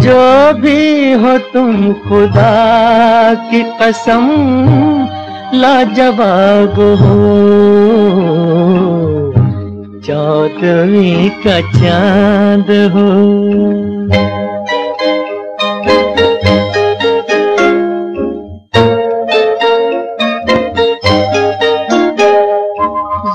जो 0.00 0.52
भी 0.60 1.12
हो 1.12 1.36
तुम 1.52 1.92
खुदा 1.92 3.34
की 3.50 3.62
कसम, 3.80 4.26
लाजवाब 5.54 6.80
हो। 7.00 7.18
चौदवी 10.06 11.28
का 11.46 11.60
चाँद 11.60 12.70
हो। 12.94 13.08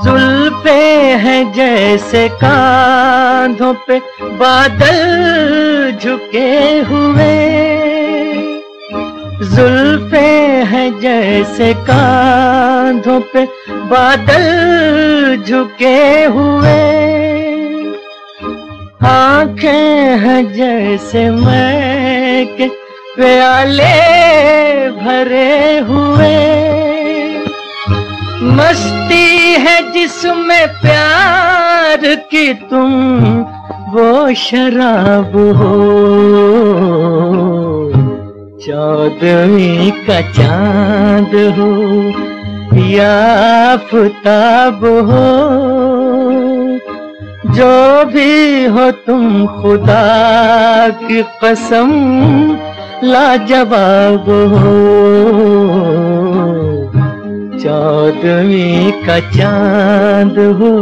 जुल्फे 0.04 0.80
हैं 1.24 1.42
जैसे 1.52 2.28
कांधों 2.28 3.74
पे 3.88 3.98
बादल 4.36 5.15
जैसे 11.06 11.74
कांधों 11.74 13.20
पे 13.20 13.44
बादल 13.70 14.46
झुके 15.48 16.24
हुए। 16.24 16.80
आँखें 19.06 20.18
हैं 20.18 20.52
जैसे 20.52 21.30
मैं 21.30 21.66
प्याले 23.16 23.92
भरे 24.90 25.78
हुए। 25.78 26.38
मस्ती 28.42 29.52
है 29.52 29.92
जिसमें 29.92 30.68
प्यार 30.68 32.14
की 32.14 32.54
तुम, 32.54 33.24
वो 33.94 34.34
शराब 34.34 35.36
हो। 35.56 35.96
चौदवी 38.60 39.90
का 39.90 40.20
चाँद 40.20 41.34
हो 41.58 41.72
या 42.86 43.12
आफताब 43.72 44.84
हो। 44.84 45.26
जो 47.54 48.04
भी 48.04 48.64
हो 48.66 48.90
तुम 48.90 49.46
खुदा 49.46 50.04
की 50.88 51.22
कसम, 51.44 51.92
लाजवाब 53.04 54.30
हो। 54.52 54.76
चौदवी 57.58 58.90
का 58.90 59.20
चाँद 59.20 60.38
हो। 60.38 60.76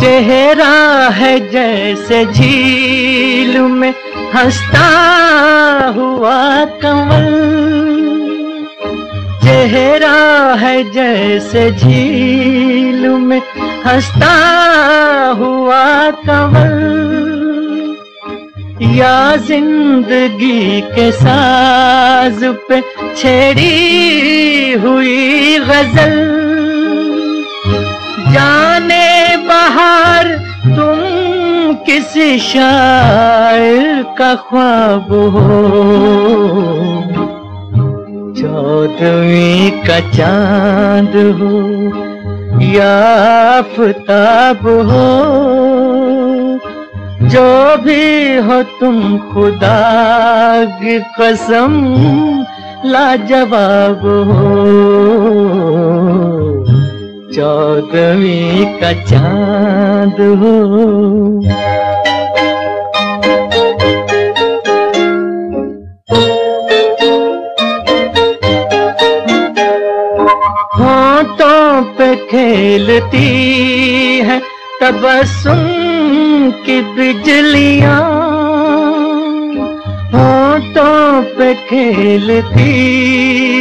चेहरा 0.00 1.08
है 1.08 1.50
जैसे 1.50 2.24
झील 2.26 3.58
में 3.58 3.94
हंसता 4.34 4.88
हुआ 5.96 6.64
कमल। 6.64 7.26
चेहरा 9.44 10.54
है 10.54 10.92
जैसे 10.92 11.70
झील 11.70 13.08
में 13.08 13.42
हंसता 13.86 14.34
हुआ 15.38 16.10
कमल। 16.10 17.35
या 18.82 19.36
ज़िंदगी 19.36 20.80
के 20.94 21.10
साज 21.12 22.42
पे 22.68 22.80
छेड़ी 23.16 24.72
हुई 24.82 25.58
गज़ल। 25.58 26.16
जाने 28.32 29.36
बाहर 29.46 30.28
तुम 30.66 31.74
किसी 31.86 32.38
शायर 32.38 34.02
का 34.18 34.34
ख्वाब 34.50 35.12
हो। 35.36 35.62
चौदवी 38.36 39.70
का 39.86 39.98
चाँद 40.10 41.16
हो 41.40 41.56
या 42.66 42.94
आफताब 43.56 44.68
हो। 44.90 45.06
जो 47.26 47.76
भी 47.76 48.36
हो 48.36 48.62
तुम 48.62 49.18
खुदा 49.18 49.78
की 50.64 50.98
कसम, 51.20 51.72
लाजवाब 52.84 54.02
हो। 54.30 54.54
चौदवी 57.34 58.64
का 58.80 58.92
चाँद 58.92 60.20
हो। 60.40 60.56
होठों 70.78 71.82
पे 71.82 72.14
खेलती 72.16 73.28
है 74.26 74.40
तबसुम 74.80 75.85
की 76.66 76.80
बिजलियाँ 76.94 78.00
होठों 80.14 81.22
पे 81.36 81.52
खेलती 81.68 82.72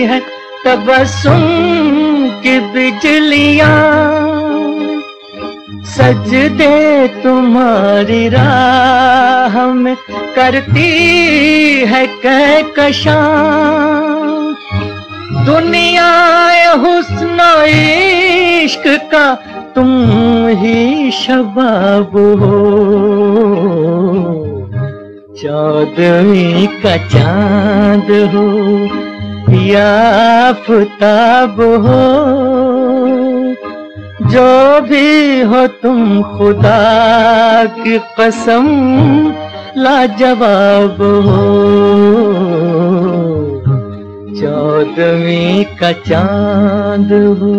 है 0.10 0.19
तबसुम 0.65 1.41
की 2.43 2.60
बिजलियाँ 2.74 3.76
सजदे 5.95 7.08
तुम्हारी 7.24 8.28
राह 8.30 9.65
में, 9.74 9.95
करती 10.36 10.89
है 11.91 12.06
कहकशां 12.26 13.15
दुनिया 15.43 16.71
हुस्न 16.74 17.63
इश्क 17.67 18.84
का 18.88 19.36
तुम 19.76 19.88
ही 20.48 21.12
शबाब 21.12 22.12
हो। 22.41 22.62
चौदवी 25.41 26.67
का 26.67 26.98
चाँद 26.98 28.12
हो 28.34 28.50
या 29.62 29.89
आफताब 30.50 31.62
हो। 31.62 32.06
जो 34.30 34.82
भी 34.82 35.41
हो 35.41 35.67
तुम 35.67 36.21
खुदा 36.21 36.80
की 37.65 38.00
कसम, 38.19 38.67
लाजवाब 39.78 41.02
हो। 41.02 41.45
चौदवी 44.45 45.63
का 45.77 45.91
चाँद 45.91 47.12
हो। 47.39 47.53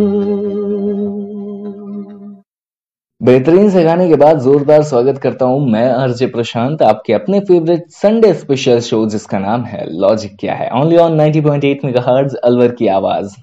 बेहतरीन 3.21 3.71
से 3.71 3.83
गाने 3.85 4.09
के 4.09 4.17
बाद 4.17 4.41
जोरदार 4.41 4.83
स्वागत 4.83 5.19
करता 5.19 5.45
हूँ 5.45 5.69
मैं 5.71 5.89
अर्जय 5.89 6.27
प्रशांत, 6.27 6.83
आपके 6.83 7.13
अपने 7.13 7.41
फेवरेट 7.41 7.89
संडे 7.93 8.33
स्पेशल 8.35 8.81
शो 8.81 9.05
जिसका 9.07 9.39
नाम 9.39 9.65
है 9.65 9.87
लॉजिक 9.93 10.37
क्या 10.41 10.55
है? 10.55 10.71
ओनली 10.73 10.97
ऑन 10.97 11.21
90.8 11.21 11.85
मेगाहर्ट्ज 11.85 12.35
अलवर 12.35 12.73
की 12.73 12.87
आवाज़। 12.89 13.35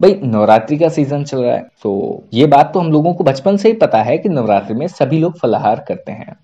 भाई, 0.00 0.20
नवरात्रि 0.24 0.78
का 0.78 0.88
सीज़न 0.88 1.24
चल 1.24 1.38
रहा 1.38 1.54
है 1.54 1.62
तो 1.82 2.22
ये 2.34 2.46
बात 2.48 2.70
तो 2.74 2.80
हम 2.80 2.92
लोगों 2.92 3.14
को 3.14 3.24
बचपन 3.24 3.56
से 3.56 3.68
ही 3.68 3.74
पता 3.78 4.02
है 4.02 4.18
कि 4.18 4.28
नवरात्रि 4.28 4.74
में 4.74 4.86
सभी 4.88 5.18
लोग 5.18 5.38
फलाहार 5.38 5.84
करते 5.88 6.12
हैं। 6.12 6.36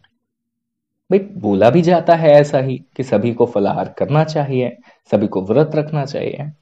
भाई 1.10 1.18
बोला 1.18 1.70
भी 1.70 1.82
जाता 1.82 2.14
है 2.14 2.30
ऐसा 2.30 2.58
ही 2.58 2.84
कि 2.96 3.02
सभी 3.02 3.32
को 3.34 3.46
फलाहार 3.46 3.94
करना 3.98 4.24
चाहिए, 4.24 4.76
सभी 5.10 5.26
को 5.26 5.42
व्रत 5.42 5.70
रखना 5.74 6.04
चाहिए। 6.04 6.52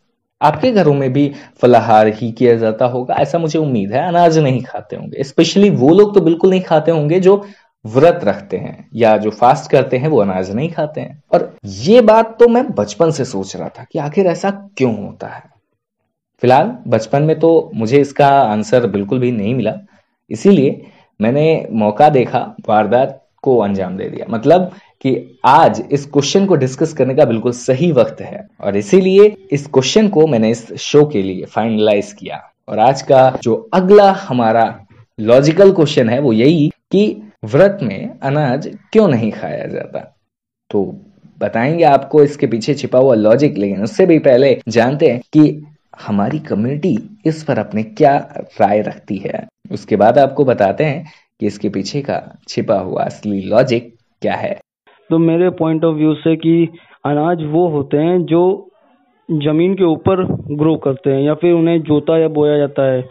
आपके 0.41 0.73
घरों 0.73 0.95
में 0.95 1.13
भी 1.13 1.33
फलाहार 1.63 2.07
ही 2.07 2.33
किया 2.33 2.55
जाता 2.55 2.87
होगा, 2.87 3.15
ऐसा 3.15 3.39
मुझे 3.39 3.59
उम्मीद 3.59 3.93
है, 3.93 4.09
अनाज 4.09 4.39
नहीं 4.39 4.63
खाते 4.63 4.97
होंगे। 4.97 5.25
स्पेशली 5.25 5.71
वो 5.71 5.91
लोग 5.91 6.15
तो 6.15 6.21
बिल्कुल 6.21 6.51
नहीं 6.51 6.61
खाते 6.61 6.91
होंगे 6.91 7.21
जो 7.21 7.47
व्रत 7.87 8.21
रखते 8.25 8.57
हैं, 8.57 8.89
या 8.95 9.17
जो 9.17 9.31
फास्ट 9.31 9.71
करते 9.71 9.97
हैं, 9.97 10.09
वो 10.09 10.19
अनाज 10.19 10.51
नहीं 10.51 10.71
खाते 10.71 11.01
हैं। 11.01 11.23
और 11.33 11.57
ये 11.67 12.01
बात 12.01 12.39
तो 12.39 12.49
मैं 12.49 12.71
बचपन 12.71 13.11
से 13.11 13.25
सोच 13.25 13.57
रहा 13.57 13.69
था 13.69 13.87
कि 13.93 13.99
आखिर 13.99 14.27
ऐसा 14.27 14.51
क्यों 14.51 15.07
होता 15.07 15.27
है। 15.27 15.43
फ़िलहाल, 16.43 16.77
बचपन 16.89 17.23
में 17.23 17.39
तो 17.39 17.71
मुझे 17.75 18.01
इसका 18.01 18.29
आंसर 18.29 18.87
बिल्कुल 18.87 19.19
भी 19.19 19.33
नहीं 19.33 19.55
मिला। 19.55 19.75
इसीलिए 20.31 20.87
मैंने 21.21 21.67
मौका 21.71 22.09
देखा, 22.09 22.55
वारदात 22.69 23.24
को 23.45 23.59
अंजाम 23.59 23.97
दे 23.97 24.05
दिया। 24.05 24.27
मतलब 24.31 24.73
कि 25.01 25.39
आज 25.45 25.83
इस 25.93 26.07
क्वेश्चन 26.07 26.47
को 26.47 26.57
डिस्कस 26.57 26.93
करने 26.93 27.15
का 27.15 27.25
बिल्कुल 27.25 27.53
सही 27.53 27.93
वक्त 27.93 28.21
है। 28.21 28.47
और 28.61 28.77
इसीलिए 28.77 29.37
इस 29.53 29.67
क्वेश्चन 29.67 30.09
को 30.09 30.27
मैंने 30.27 30.51
इस 30.51 30.73
शो 30.75 31.05
के 31.05 31.23
लिए 31.23 31.45
फाइनलाइज 31.45 32.13
किया। 32.13 32.43
और 32.69 32.79
आज 32.79 33.03
का 33.03 33.39
जो 33.43 33.71
अगला 33.75 34.11
हमारा 34.13 34.87
लॉजिकल 35.21 35.73
क्वेश्चन 35.73 36.09
है, 36.09 36.21
वो 36.21 36.33
यही 36.33 36.71
कि 36.93 37.31
व्रत 37.45 37.79
में 37.83 38.19
अनाज 38.23 38.69
क्यों 38.93 39.09
नहीं 39.09 39.33
खाया 39.33 39.67
जाता? 39.67 40.17
तो 40.71 40.97
बताएँगे 41.39 41.85
आपको 41.85 42.23
इसके 42.23 42.47
पीछे 42.47 42.75
छिपा 42.75 42.99
हुआ 42.99 43.15
लॉजिक 43.15 43.59
लेकिन 43.59 43.83
उससे 43.83 44.07
भी 44.07 44.19
पहले 44.19 44.61
जानते 44.69 45.09
हैं 45.09 45.21
कि 45.33 45.67
हमारी 46.07 46.39
कम्युनिटी 46.39 47.21
इस 47.27 47.45
पर 47.45 47.59
अपने 47.59 47.83
क्या 47.83 48.17
राय 48.61 48.81
रखती 48.81 49.17
है। 49.17 49.45
उसके 49.73 49.97
बाद 49.97 50.19
आपको 50.19 50.45
बताते 50.45 50.85
हैं 50.85 51.05
कि 51.45 51.49
इसके 51.49 51.69
पीछे 51.69 52.01
का 52.01 52.21
छिपा 52.49 52.79
हुआ 52.81 53.03
असली 53.05 53.41
लॉजिक 53.49 53.95
क्या 54.23 54.35
है? 54.35 54.53
तो 55.11 55.19
मेरे 55.21 55.51
पॉइंट 55.51 55.85
ऑफ़ 55.85 55.97
व्यू 55.97 56.15
से 56.15 56.37
कि 56.37 56.55
अनाज 57.05 57.43
वो 57.53 57.67
होते 57.69 57.97
हैं 57.99 58.23
जो 58.25 58.43
ज़मीन 59.29 59.75
के 59.75 59.85
ऊपर 59.85 60.25
ग्रो 60.53 60.77
करते 60.77 61.11
हैं 61.11 61.23
या 61.23 61.35
फिर 61.35 61.53
उन्हें 61.53 61.81
जोता 61.83 62.19
या 62.19 62.29
बोया 62.29 62.57
जाता 62.59 62.91
है। 62.93 63.03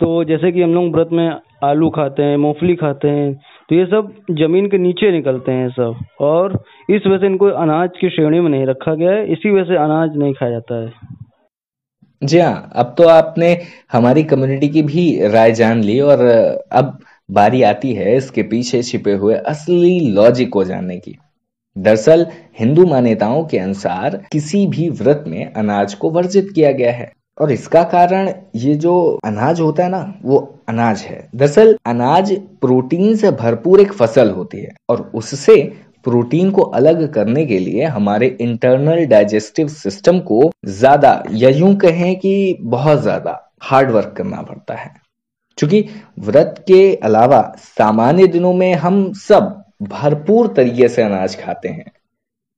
तो 0.00 0.24
जैसे 0.24 0.50
कि 0.52 0.62
हम 0.62 0.74
लोग 0.74 0.92
व्रत 0.94 1.08
में 1.12 1.28
आलू 1.64 1.88
खाते 1.90 2.22
हैं 2.22 2.36
मूंगफली 2.36 2.74
खाते 2.76 3.08
हैं 3.08 3.32
तो 3.68 3.74
ये 3.74 3.84
सब 3.86 4.12
ज़मीन 4.30 4.66
के 4.68 4.78
नीचे 4.78 5.10
निकलते 5.12 5.52
हैं 5.52 5.68
सब। 5.70 6.04
और 6.20 6.62
इस 6.90 7.06
वजह 7.06 7.18
से 7.18 7.26
इनको 7.26 7.48
अनाज 7.64 7.90
की 8.00 8.10
श्रेणी 8.10 8.40
में 8.40 8.50
नहीं 8.50 8.66
रखा 8.66 8.94
गया 8.94 9.10
है 9.10 9.32
इसी 9.32 9.50
वजह 9.50 9.64
से 9.64 9.76
अनाज 9.76 10.16
नहीं 10.16 10.34
खाया 10.34 10.50
जाता 10.50 10.82
है। 10.82 10.92
जी 12.22 12.38
हाँ 12.38 12.70
अब 12.76 12.94
तो 12.98 13.08
आपने 13.08 13.46
हमारी 13.92 14.22
कम्युनिटी 14.24 14.68
की 14.68 14.82
भी 14.82 15.04
राय 15.28 15.52
जान 15.52 15.82
ली 15.82 15.98
और 16.00 16.20
अब 16.72 16.98
बारी 17.32 17.62
आती 17.62 17.92
है 17.92 18.16
इसके 18.16 18.42
पीछे 18.42 18.82
छिपे 18.82 19.12
हुए 19.12 19.34
असली 19.34 19.98
लॉजिक 20.10 20.52
को 20.52 20.64
जानने 20.64 20.98
की। 20.98 21.16
दरअसल, 21.76 22.26
हिंदू 22.58 22.84
मान्यताओं 22.86 23.44
के 23.44 23.58
अनुसार 23.58 24.16
किसी 24.32 24.66
भी 24.66 24.88
व्रत 24.90 25.24
में 25.26 25.52
अनाज 25.52 25.94
को 25.94 26.10
वर्जित 26.10 26.48
किया 26.54 26.72
गया 26.72 26.92
है। 26.92 27.10
और 27.38 27.52
इसका 27.52 27.82
कारण 27.82 28.32
ये 28.54 28.74
जो 28.74 29.20
अनाज 29.24 29.60
होता 29.60 29.84
है 29.84 29.90
ना, 29.90 30.14
वो 30.24 30.60
अनाज 30.68 31.00
है। 31.00 31.28
दरअसल, 31.34 31.76
अनाज 31.86 32.32
प्रोटीन 32.60 33.16
से 33.16 33.30
भरपूर 33.30 33.80
एक 33.80 33.92
फ़सल 33.92 34.30
होती 34.30 34.60
है 34.60 34.74
और 34.90 35.10
उससे 35.14 35.56
प्रोटीन 36.04 36.50
को 36.50 36.62
अलग 36.62 37.12
करने 37.12 37.44
के 37.46 37.58
लिए 37.58 37.84
हमारे 37.86 38.36
इंटरनल 38.40 39.04
डाइजेस्टिव 39.06 39.68
सिस्टम 39.68 40.18
को 40.20 40.50
ज़्यादा 40.66 41.22
या 41.32 41.48
यूँ 41.48 41.74
कहें 41.76 42.14
कि 42.16 42.56
बहुत 42.60 43.02
ज़्यादा 43.02 43.38
हार्ड 43.62 43.90
वर्क 43.90 44.14
करना 44.16 44.42
पड़ता 44.42 44.74
है। 44.74 44.90
क्योंकि 45.58 45.84
व्रत 46.18 46.64
के 46.68 46.94
अलावा 46.94 47.52
सामान्य 47.58 48.26
दिनों 48.26 48.52
में 48.54 48.74
हम 48.74 49.12
सब 49.12 49.62
भरपूर 49.82 50.46
तरीके 50.46 50.88
से 50.88 51.02
अनाज 51.02 51.40
खाते 51.40 51.68
हैं। 51.68 51.92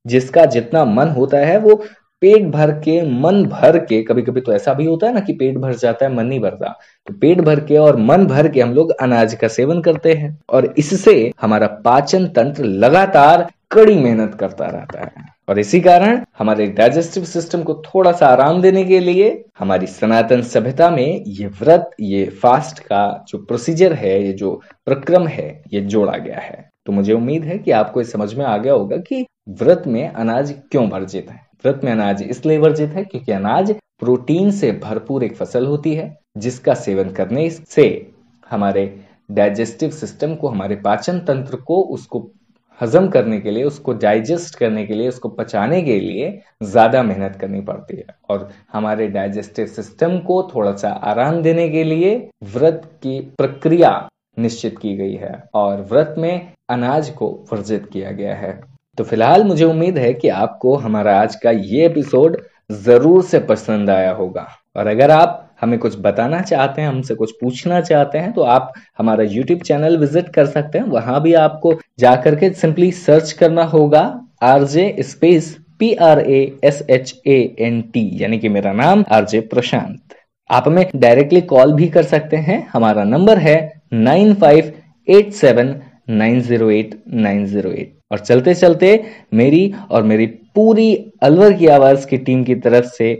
जिसका 0.06 0.44
जितना 0.44 0.84
मन 0.84 1.08
होता 1.08 1.38
है, 1.38 1.58
वो 1.58 1.84
पेट 2.20 2.42
भर 2.42 2.70
के, 2.70 3.20
मन 3.20 3.44
भर 3.44 3.78
के 3.78 4.02
कभी 4.02 4.22
कभी 4.22 4.40
तो 4.40 4.52
ऐसा 4.52 4.74
भी 4.74 4.84
होता 4.84 5.06
है 5.06 5.14
ना 5.14 5.20
कि 5.20 5.32
पेट 5.32 5.58
भर 5.58 5.74
जाता 5.74 6.06
है, 6.06 6.14
मन 6.14 6.26
नहीं 6.26 6.40
भरता। 6.40 6.78
तो 7.06 7.14
पेट 7.14 7.40
भर 7.40 7.60
के 7.60 7.76
और 7.76 7.96
मन 7.96 8.26
भर 8.26 8.48
के 8.48 8.60
हम 8.60 8.74
लोग 8.74 8.90
अनाज 8.90 9.34
का 9.34 9.48
सेवन 9.48 9.82
करते 9.82 10.12
हैं। 10.12 10.40
और 10.48 10.74
इससे 10.78 11.32
हमारा 11.40 11.66
पाचन 11.66 12.26
तंत्र 12.28 12.64
लगातार 12.64 13.50
कड़ी 13.70 13.94
मेहनत 13.94 14.34
करता 14.34 14.66
रहता 14.66 15.00
है। 15.00 15.32
और 15.48 15.58
इसी 15.58 15.80
कारण 15.80 16.20
हमारे 16.38 16.66
डाइजेस्टिव 16.66 17.24
सिस्टम 17.24 17.62
को 17.62 17.74
थोड़ा 17.86 18.12
सा 18.12 18.26
आराम 18.26 18.60
देने 18.62 18.84
के 18.84 19.00
लिए 19.00 19.44
हमारी 19.58 19.86
सनातन 19.86 20.42
सभ्यता 20.42 20.90
में 20.90 21.24
ये 21.26 21.46
व्रत, 21.46 21.90
ये 22.00 22.24
फास्ट 22.42 22.78
का 22.78 23.24
जो 23.28 23.38
प्रोसीजर 23.38 23.92
है, 23.92 24.22
ये 24.24 24.32
जो 24.32 24.60
प्रक्रम 24.86 25.26
है, 25.26 25.62
ये 25.72 25.80
जोड़ा 25.80 26.16
गया 26.16 26.38
है। 26.38 26.70
तो 26.86 26.92
मुझे 26.92 27.12
उम्मीद 27.12 27.44
है 27.44 27.58
कि 27.58 27.70
आपको 27.70 28.00
इस 28.00 28.12
समझ 28.12 28.34
में 28.34 28.44
आ 28.44 28.56
गया 28.56 28.72
होगा 28.72 28.96
कि 28.96 29.24
व्रत 29.48 29.82
में 29.86 30.08
अनाज 30.08 30.54
क्यों 30.70 30.88
वर्जित 30.88 31.30
है। 31.30 31.40
व्रत 31.64 31.80
में 31.84 31.92
अनाज 31.92 32.22
इसलिए 32.22 32.58
वर्जित 32.58 32.90
है 32.90 33.04
क्योंकि 33.04 33.32
अनाज 33.32 33.74
प्रोटीन 34.00 34.50
से 34.50 34.70
भरपूर 34.72 35.24
एक 35.24 35.36
फ़सल 35.36 35.66
होती 35.66 35.94
है, 35.94 36.16
जिसका 36.38 36.74
सेवन 36.74 37.10
करने 37.10 37.48
से 37.50 38.12
हमारे 38.50 39.00
डाइजेस्टिव 39.30 39.90
सिस्टम 39.90 40.34
को, 40.34 40.48
हमारे 40.48 40.76
पाचन 40.76 41.18
तंत्र 41.18 41.56
को, 41.56 41.80
उसको 41.82 42.30
हजम 42.80 43.08
करने 43.08 43.38
के 43.40 43.50
लिए, 43.50 43.64
उसको 43.64 43.92
डाइजेस्ट 43.94 44.58
करने 44.58 44.84
के 44.86 44.94
लिए, 44.94 45.08
उसको 45.08 45.28
पचाने 45.28 45.80
के 45.82 45.98
लिए 46.00 46.40
ज़्यादा 46.62 47.02
मेहनत 47.02 47.36
करनी 47.40 47.60
पड़ती 47.60 47.96
है। 47.96 48.06
और 48.30 48.48
हमारे 48.72 49.06
डाइजेस्टिव 49.08 49.66
सिस्टम 49.66 50.18
को 50.18 50.42
थोड़ा 50.54 50.72
सा 50.72 50.88
आराम 51.04 51.40
देने 51.42 51.68
के 51.68 51.84
लिए 51.84 52.16
व्रत 52.54 52.82
की 53.02 53.20
प्रक्रिया 53.38 54.08
निश्चित 54.36 54.78
की 54.78 54.94
गई 54.96 55.14
है 55.14 55.32
और 55.54 55.80
व्रत 55.90 56.14
में 56.18 56.52
अनाज 56.70 57.10
को 57.10 57.28
वर्जित 57.52 57.88
किया 57.92 58.10
गया 58.10 58.34
है। 58.34 58.58
तो 58.98 59.04
फ़िलहाल 59.04 59.44
मुझे 59.44 59.64
उम्मीद 59.64 59.98
है 59.98 60.12
कि 60.14 60.28
आपको 60.30 60.74
हमारा 60.76 61.20
आज 61.20 61.36
का 61.36 61.50
ये 61.50 61.86
एपिसोड 61.86 62.36
ज़रूर 62.72 63.22
से 63.22 63.38
पसंद 63.40 63.90
आया 63.90 64.12
होगा। 64.12 64.46
और 64.76 64.86
अगर 64.86 65.10
आप 65.10 65.43
हमें 65.64 65.78
कुछ 65.78 65.96
बताना 66.00 66.40
चाहते 66.42 66.82
हैं, 66.82 66.88
हमसे 66.88 67.14
कुछ 67.14 67.32
पूछना 67.40 67.80
चाहते 67.82 68.18
हैं 68.18 68.32
तो 68.32 68.42
आप 68.44 68.72
हमारा 68.98 69.24
यूट्यूब 69.26 69.60
चैनल 69.62 69.96
विज़िट 69.98 70.28
कर 70.30 70.46
सकते 70.48 70.78
हैं। 70.78 70.86
वहाँ 70.88 71.20
भी 71.22 71.32
आपको 71.40 71.74
जाकर 72.00 72.34
के 72.36 72.50
सिंपली 72.54 72.90
सर्च 72.92 73.32
करना 73.34 73.64
होगा 73.66 74.02
RJ 74.44 74.94
space 75.02 75.56
P 75.80 75.92
R 76.02 76.20
A 76.20 76.40
S 76.64 76.82
H 76.90 77.14
A 77.26 77.38
N 77.60 77.80
T 77.94 78.08
यानी 78.14 78.38
कि 78.38 78.48
मेरा 78.50 78.72
नाम 78.74 79.04
आरजे 79.12 79.40
प्रशांत। 79.48 80.14
आप 80.50 80.64
हमें 80.66 80.86
डायरेक्टली 80.96 81.40
कॉल 81.42 81.72
भी 81.74 81.88
कर 81.88 82.02
सकते 82.04 82.36
हैं। 82.38 82.66
हमारा 82.72 83.04
नंबर 83.06 83.38
है 83.38 83.56
nine 83.94 84.34
five 84.34 84.72
eight 85.08 85.32
seven 85.34 85.74
nine 86.10 86.40
zero 86.42 86.70
eight 86.70 87.02
nine 87.08 87.44
zero 87.46 87.70
eight 87.72 87.96
और 88.12 88.18
चलते 88.20 88.54
चलते 88.54 88.88
मेरी 89.34 89.72
और 89.90 90.02
मेरी 90.04 90.26
पूरी 90.54 90.94
अलवर 91.22 91.52
की 91.52 91.66
आवाज़ 91.68 92.06
की 92.06 92.18
टीम 92.20 92.44
की 92.44 92.54
तरफ़ 92.56 92.86
से 92.88 93.10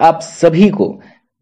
आप 0.00 0.20
सभी 0.22 0.68
को 0.70 0.88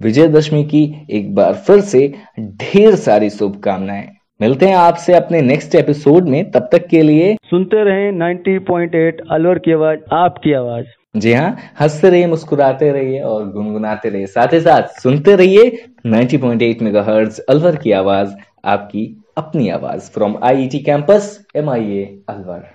विजयदशमी 0.03 0.65
की 0.65 1.07
एक 1.11 1.35
बार 1.35 1.55
फिर 1.55 1.81
से 1.81 2.15
ढेर 2.41 2.95
सारी 2.95 3.31
शुभकामनाएँ। 3.31 4.09
मिलते 4.41 4.67
हैं 4.67 4.77
आपसे 4.77 5.15
अपने 5.15 5.41
नेक्स्ट 5.41 5.75
एपिसोड 5.75 6.29
में। 6.29 6.51
तब 6.51 6.69
तक 6.73 6.87
के 6.87 7.03
लिए 7.03 7.37
सुनते 7.45 7.85
रहे 7.85 8.13
90.8 8.13 9.21
अलवर 9.31 9.59
की 9.59 9.73
आवाज़ 9.73 9.99
आपकी 10.13 10.53
आवाज़। 10.53 10.85
जी 11.17 11.33
हाँ 11.33 11.57
हँसते 11.81 12.11
रहिए 12.11 12.27
मुस्कुराते 12.27 12.93
रहिए 12.93 13.21
और 13.21 13.51
गुनगुनाते 13.51 14.09
रहिए। 14.09 14.27
साथ 14.27 14.53
ही 14.53 14.61
साथ 14.61 14.83
सुनते 14.83 15.37
रहिए 15.37 15.85
90.8 16.07 16.37
पॉइंट 16.37 16.83
मेगाहर्ट्ज 16.83 17.39
अलवर 17.39 17.77
की 17.77 17.93
आवाज़ 17.93 18.33
आपकी 18.65 19.25
अपनी 19.37 19.69
आवाज़। 19.69 20.11
From 20.11 20.37
IET 20.43 20.79
campus 20.79 21.47
M 21.57 21.71
I 21.71 21.85
A 21.85 22.19
Alwar. 22.29 22.71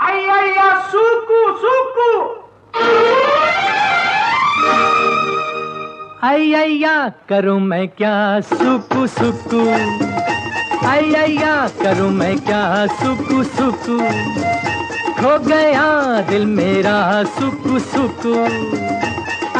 आई 0.00 0.24
आई 0.24 0.52
सुकू 0.72 1.56
सुकू। 1.56 2.44
अय्या 6.24 7.08
करूँ 7.28 7.60
मैं 7.60 7.88
क्या 7.88 8.40
सुकु 8.40 9.06
सुकु? 9.06 9.58
अय्या 10.88 11.68
करूँ 11.68 12.10
मैं 12.10 12.38
क्या 12.38 12.86
सुकु 12.86 13.42
सुकु? 13.44 13.98
खो 15.14 15.38
गया 15.38 16.20
दिल 16.20 16.46
मेरा 16.46 17.24
सुकु 17.24 17.78
सुकु। 17.78 18.34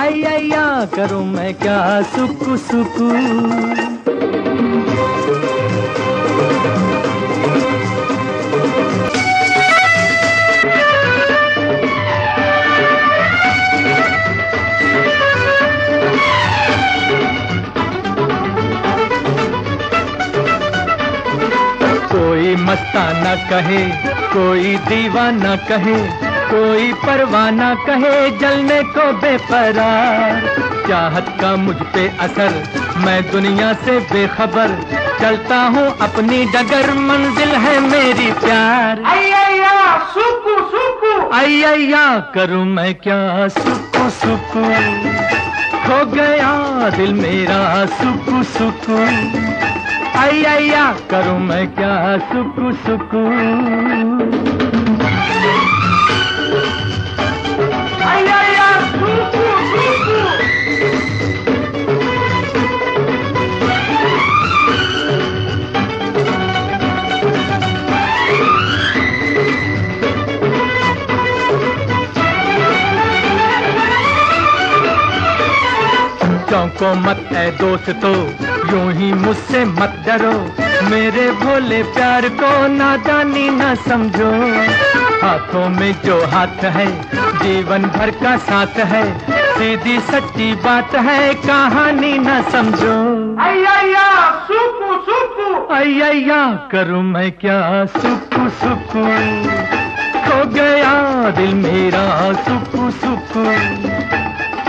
अय्या 0.01 0.85
करूँ 0.85 1.27
मैं 1.27 1.55
क्या 1.55 2.03
सुकु 2.03 2.57
सुकु? 2.57 3.11
ताना 22.95 23.35
कहे 23.51 23.83
कोई 24.35 24.77
दीवाना 24.89 25.55
कहे 25.69 25.97
कोई 26.51 26.93
परवाना 26.93 27.75
कहे 27.87 28.31
जलने 28.39 28.83
को 28.89 29.13
बेपरार 29.13 30.43
चाहत 30.89 31.29
का 31.41 31.55
मुझ 31.57 31.77
पे 31.95 32.07
असर 32.21 32.53
मैं 33.05 33.21
दुनिया 33.31 33.73
से 33.85 33.99
बेखबर। 34.13 34.75
चलता 35.21 35.59
हूँ 35.75 35.87
अपनी 36.01 36.45
डगर 36.45 36.93
मंजिल 37.01 37.55
है 37.65 37.79
मेरी 37.81 38.31
प्यार। 38.33 39.03
अय्या 41.35 42.07
करूँ 42.35 42.65
मैं 42.67 42.95
क्या? 42.95 43.49
सुख 43.49 43.97
सुख 44.21 44.53
खो 45.87 46.05
गया 46.13 46.53
दिल 46.91 47.15
मेरा 47.15 47.63
सुख 47.99 48.29
सुख 48.53 48.91
आइया 50.17 50.51
आया 50.51 50.93
करूँ 51.11 51.39
मैं 51.41 51.75
क्या? 51.75 52.19
सुकू 52.19 52.73
सुकू। 52.73 53.25
को 76.79 76.95
मत 76.95 77.29
है 77.33 77.59
दोस्तों 77.59 78.54
यूँ 78.75 78.93
ही 78.93 79.13
मुझसे 79.13 79.65
मत 79.65 79.93
डरो। 80.07 80.33
मेरे 80.91 81.31
भोले 81.33 81.83
प्यार 81.83 82.29
को 82.41 82.51
ना 82.67 82.97
जानी 82.97 83.49
ना 83.51 83.75
समझो। 83.75 84.31
हाथों 85.23 85.69
में 85.69 85.95
जो 86.05 86.17
हाथ 86.27 86.65
है 86.77 86.87
जीवन 87.43 87.83
भर 87.97 88.11
का 88.23 88.37
साथ 88.47 88.79
है। 88.93 89.05
सीधी 89.59 89.99
सच्ची 90.01 90.53
बात 90.55 90.95
है 90.97 91.35
कहानी 91.35 92.19
ना 92.19 92.41
समझो। 92.51 92.97
अय्या 95.75 96.43
करूँ 96.73 97.03
मैं 97.03 97.31
क्या? 97.33 97.61
सुख 97.97 98.35
सुख 98.61 98.93
खो 100.27 100.45
गया 100.51 100.95
दिल 101.31 101.55
मेरा 101.55 102.07
सुख 102.45 102.77
सुख 103.01 103.37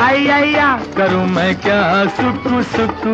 अय्या 0.03 0.69
करूँ 0.97 1.25
मैं 1.27 1.53
क्या 1.61 1.81
सुकू 2.15 2.61
सुकु 2.71 3.13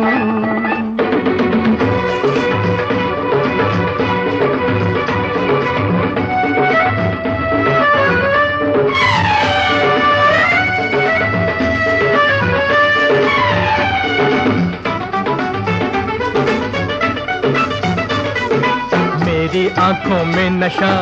मेरी 19.52 19.68
आँखों 19.68 20.24
में 20.24 20.50
नशा 20.50 20.92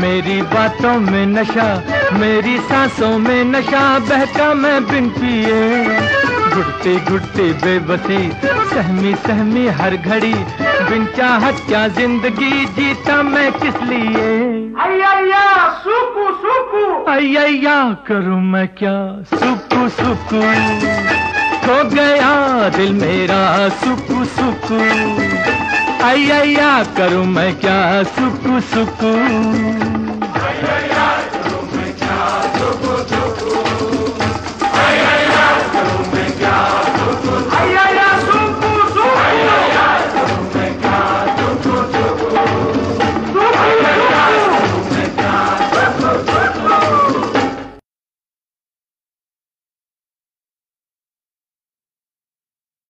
मेरी 0.00 0.42
बातों 0.42 0.92
में 1.00 1.26
नशा 1.26 1.66
मेरी 2.12 2.56
सांसों 2.58 3.18
में 3.18 3.44
नशा 3.44 3.98
बहका 3.98 4.52
मैं 4.54 4.84
बिन 4.84 5.08
पिए। 5.08 5.98
घुटते 6.50 6.94
घुटते 7.00 7.48
बेबसी 7.64 8.20
सहमी 8.70 9.14
सहमी 9.26 9.66
हर 9.78 9.96
घड़ी 9.96 10.32
बिन 10.86 11.06
चाहत 11.16 11.64
क्या 11.68 11.86
ज़िंदगी 11.98 12.64
जीता 12.76 13.22
मैं 13.22 13.50
किस 13.52 13.82
लिए? 13.82 14.30
अय्या 17.08 17.82
करूँ 18.08 18.40
मैं 18.42 18.66
क्या? 18.68 18.96
सुकू 19.34 19.88
सुकू। 19.98 20.42
खो 21.66 21.82
गया 21.90 22.68
दिल 22.68 22.92
मेरा 22.92 23.68
सुख 23.82 24.06
सुकू। 24.38 25.65
आई 26.06 26.28
आई 26.30 26.54
आ 26.56 26.82
करूँ 26.96 27.24
मैं 27.26 27.52
क्या? 27.60 27.76
सुकू 28.16 28.60
सुकू 28.72 29.12